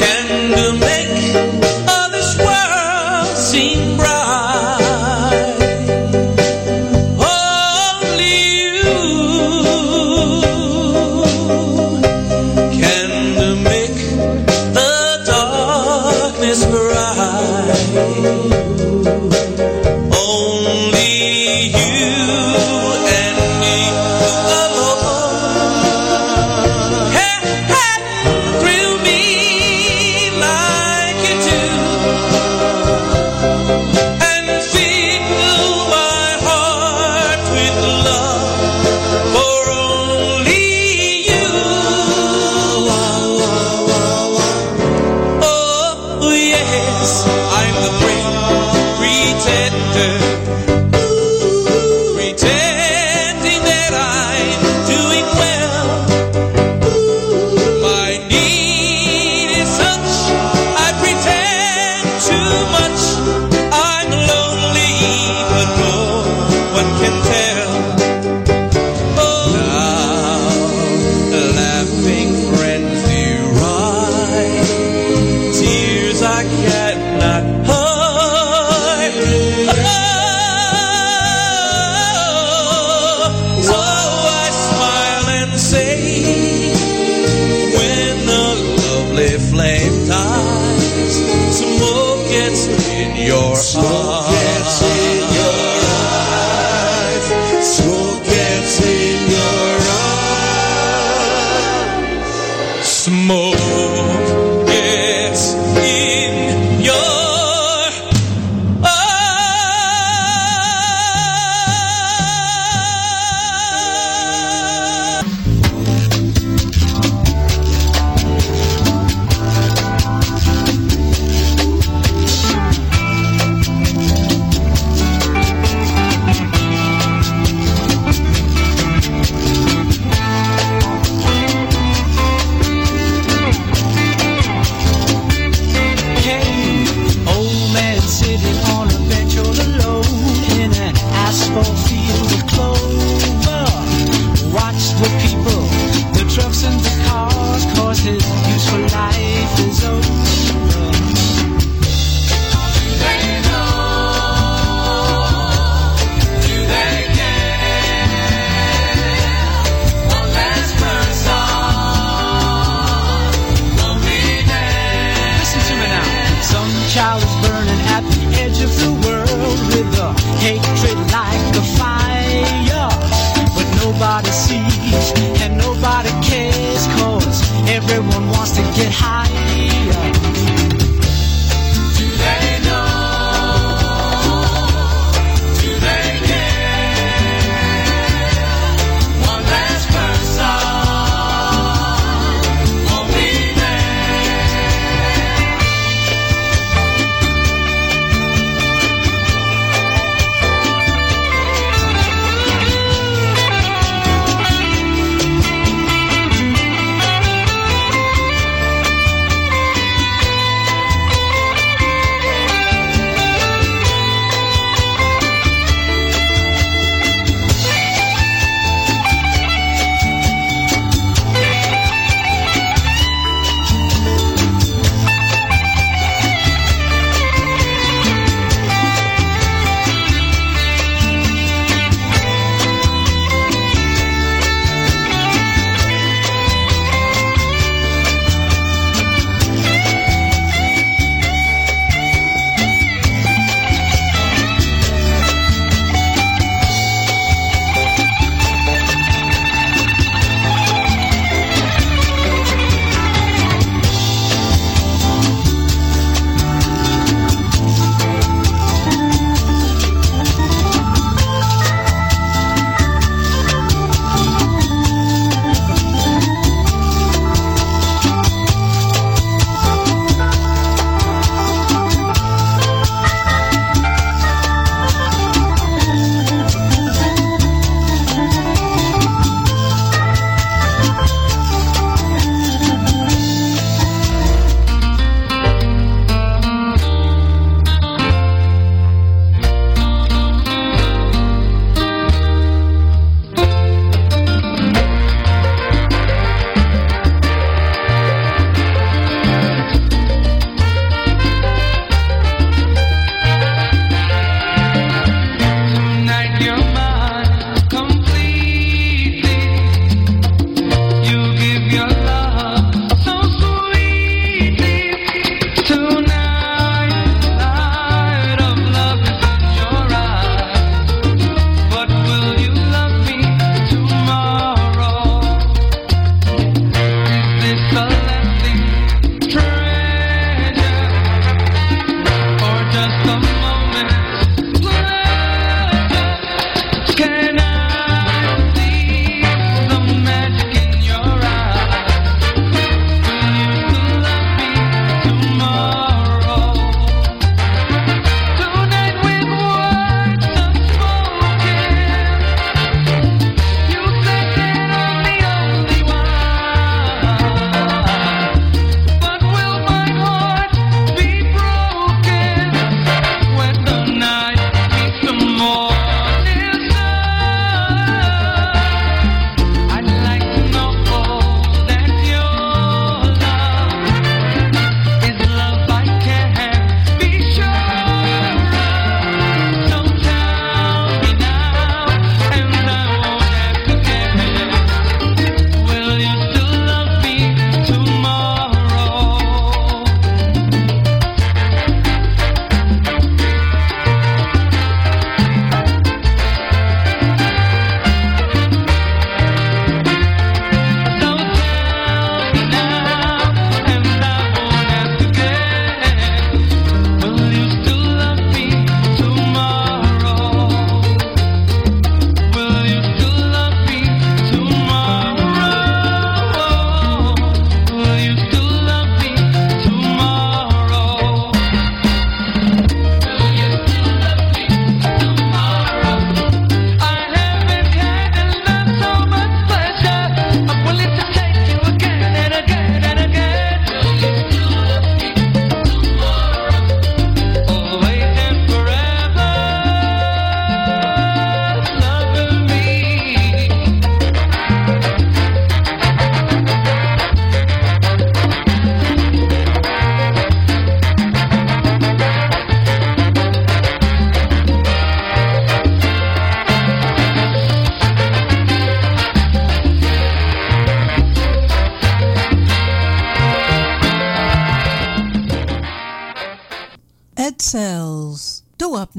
can 0.00 0.78
make 0.78 1.25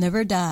never 0.07 0.23
die. 0.23 0.46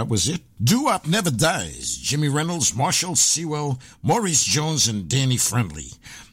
That 0.00 0.08
was 0.08 0.30
it. 0.30 0.40
Doo-Wop 0.64 1.06
Never 1.06 1.30
Dies, 1.30 1.98
Jimmy 1.98 2.30
Reynolds, 2.30 2.74
Marshall 2.74 3.16
Sewell, 3.16 3.78
Maurice 4.02 4.44
Jones, 4.44 4.88
and 4.88 5.06
Danny 5.06 5.36
Friendly. 5.36 5.88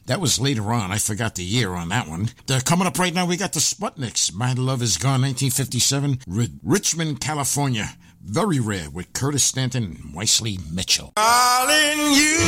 That 0.06 0.22
was 0.22 0.40
later 0.40 0.72
on. 0.72 0.90
I 0.90 0.96
forgot 0.96 1.34
the 1.34 1.44
year 1.44 1.74
on 1.74 1.90
that 1.90 2.08
one. 2.08 2.30
They're 2.46 2.62
coming 2.62 2.86
up 2.86 2.98
right 2.98 3.12
now, 3.12 3.26
we 3.26 3.36
got 3.36 3.52
the 3.52 3.60
Sputniks. 3.60 4.32
My 4.32 4.54
Love 4.54 4.80
Is 4.80 4.96
Gone, 4.96 5.20
1957, 5.20 6.20
R- 6.34 6.44
Richmond, 6.62 7.20
California. 7.20 7.90
Very 8.24 8.58
rare 8.58 8.88
with 8.88 9.12
Curtis 9.12 9.44
Stanton 9.44 9.84
and 9.84 10.14
Wesley 10.14 10.58
Mitchell. 10.72 11.12
Darling, 11.14 11.98
you, 12.16 12.40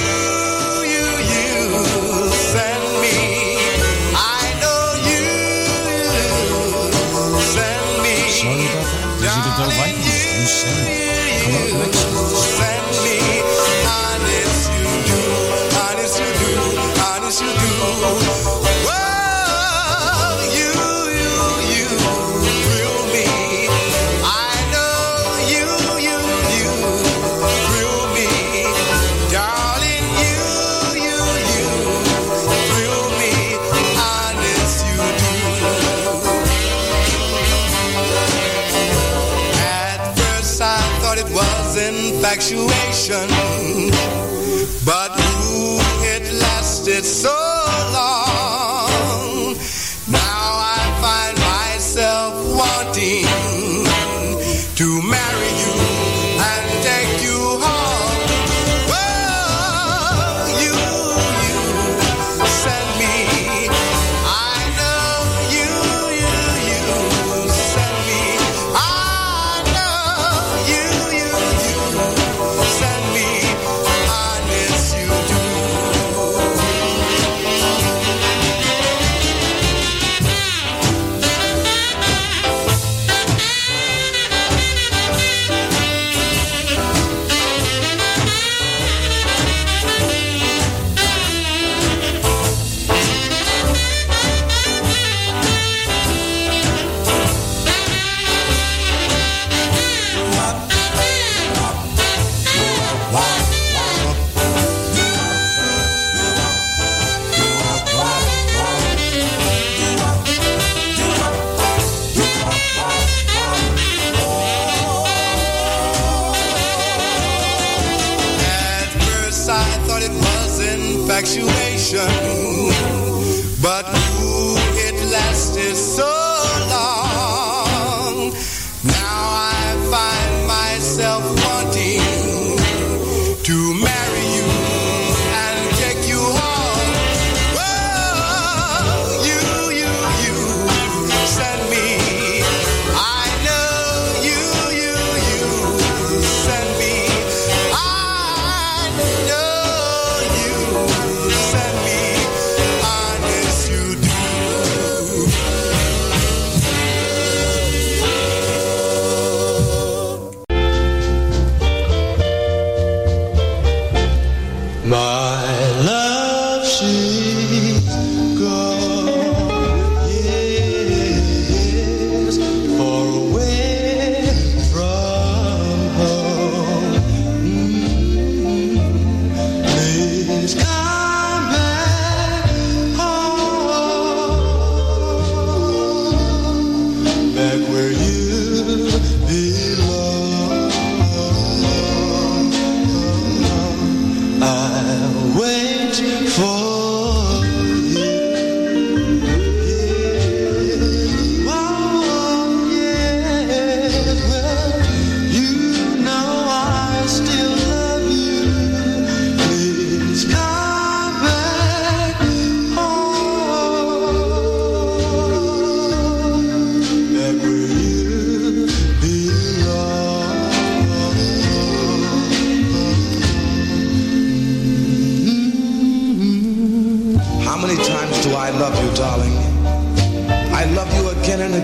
you, 0.89 1.05
you 1.29 2.31
send 2.33 2.83
me. 3.03 3.13
I 4.17 4.57
know 4.63 4.95
you, 5.05 5.21
send 7.43 8.03
me. 8.03 8.17
Sorry 8.31 8.65
about 8.73 8.89
that. 8.89 9.11
Darling, 9.21 9.97
Visita 10.01 10.21
you 10.41 10.47
send 10.47 10.89
me 10.89 11.10
you. 11.51 12.00
love's 41.71 41.89
infatuation, 41.89 43.29
but 44.85 45.11
who 45.21 45.79
it 46.05 46.33
lasted 46.41 47.05
so 47.05 47.60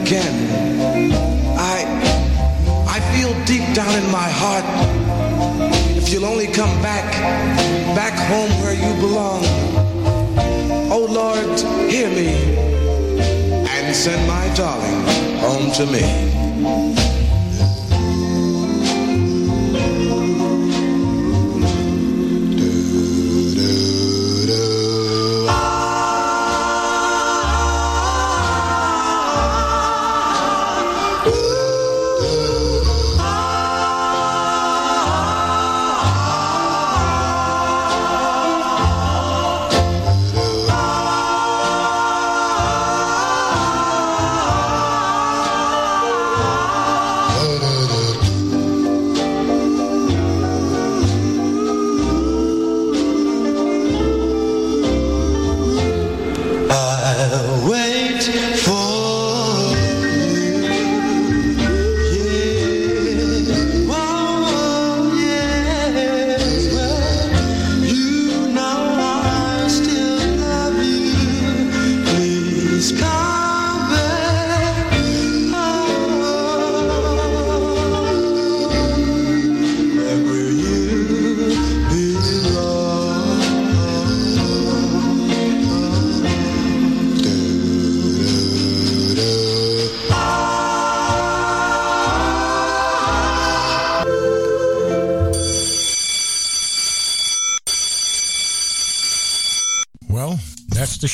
again. 0.06 1.10
I 1.58 1.78
I 2.86 3.00
feel 3.12 3.32
deep 3.44 3.66
down 3.74 3.92
in 4.00 4.08
my 4.10 4.28
heart 4.40 4.64
if 5.96 6.12
you'll 6.12 6.26
only 6.26 6.46
come 6.46 6.70
back 6.80 7.10
back 7.96 8.14
home 8.30 8.50
where 8.62 8.74
you 8.74 8.92
belong. 9.00 9.42
Oh 10.92 11.06
Lord, 11.10 11.58
hear 11.90 12.08
me 12.08 12.30
and 13.66 13.96
send 13.96 14.26
my 14.28 14.46
darling 14.54 15.00
home 15.40 15.72
to 15.72 15.86
me. 15.86 16.95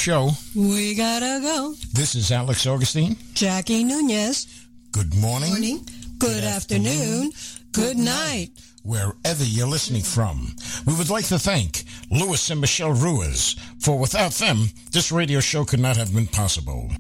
Show. 0.03 0.31
We 0.57 0.97
gotta 0.97 1.39
go. 1.41 1.75
This 1.93 2.17
is 2.17 2.33
Alex 2.33 2.67
Augustine. 2.67 3.17
Jackie 3.35 3.85
Nunez. 3.85 4.49
Good 4.91 5.15
morning. 5.15 5.51
Morning. 5.51 5.87
Good 6.19 6.43
afternoon. 6.43 7.31
Good 7.71 7.99
night. 7.99 8.49
Wherever 8.83 9.45
you're 9.45 9.69
listening 9.69 10.03
from, 10.03 10.57
we 10.87 10.95
would 10.97 11.09
like 11.09 11.27
to 11.27 11.39
thank 11.39 11.85
Louis 12.11 12.51
and 12.51 12.61
Michelle 12.61 12.93
Ruiz, 12.93 13.55
for 13.79 13.97
without 13.97 14.33
them, 14.33 14.71
this 14.91 15.13
radio 15.13 15.39
show 15.39 15.65
could 15.65 15.79
not 15.79 15.97
have 15.97 16.13
been 16.13 16.27
possible. 16.27 16.91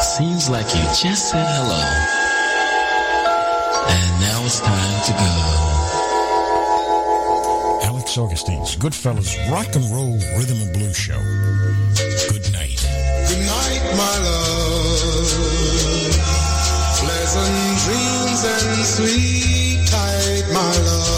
Seems 0.00 0.48
like 0.48 0.66
you 0.76 0.82
just 0.94 1.28
said 1.32 1.44
hello. 1.44 1.82
And 3.90 4.20
now 4.20 4.44
it's 4.44 4.60
time 4.60 5.04
to 5.06 5.12
go. 7.82 7.88
Alex 7.88 8.16
Augustine's 8.16 8.76
Goodfellas 8.76 9.50
Rock 9.50 9.74
and 9.74 9.84
Roll 9.90 10.14
Rhythm 10.38 10.62
and 10.62 10.72
Blues 10.72 10.96
Show. 10.96 11.20
Pleasant 16.98 17.78
dreams 17.84 18.44
and 18.44 18.84
sweet 18.84 19.86
tight, 19.86 20.44
my 20.52 20.78
love. 20.84 21.15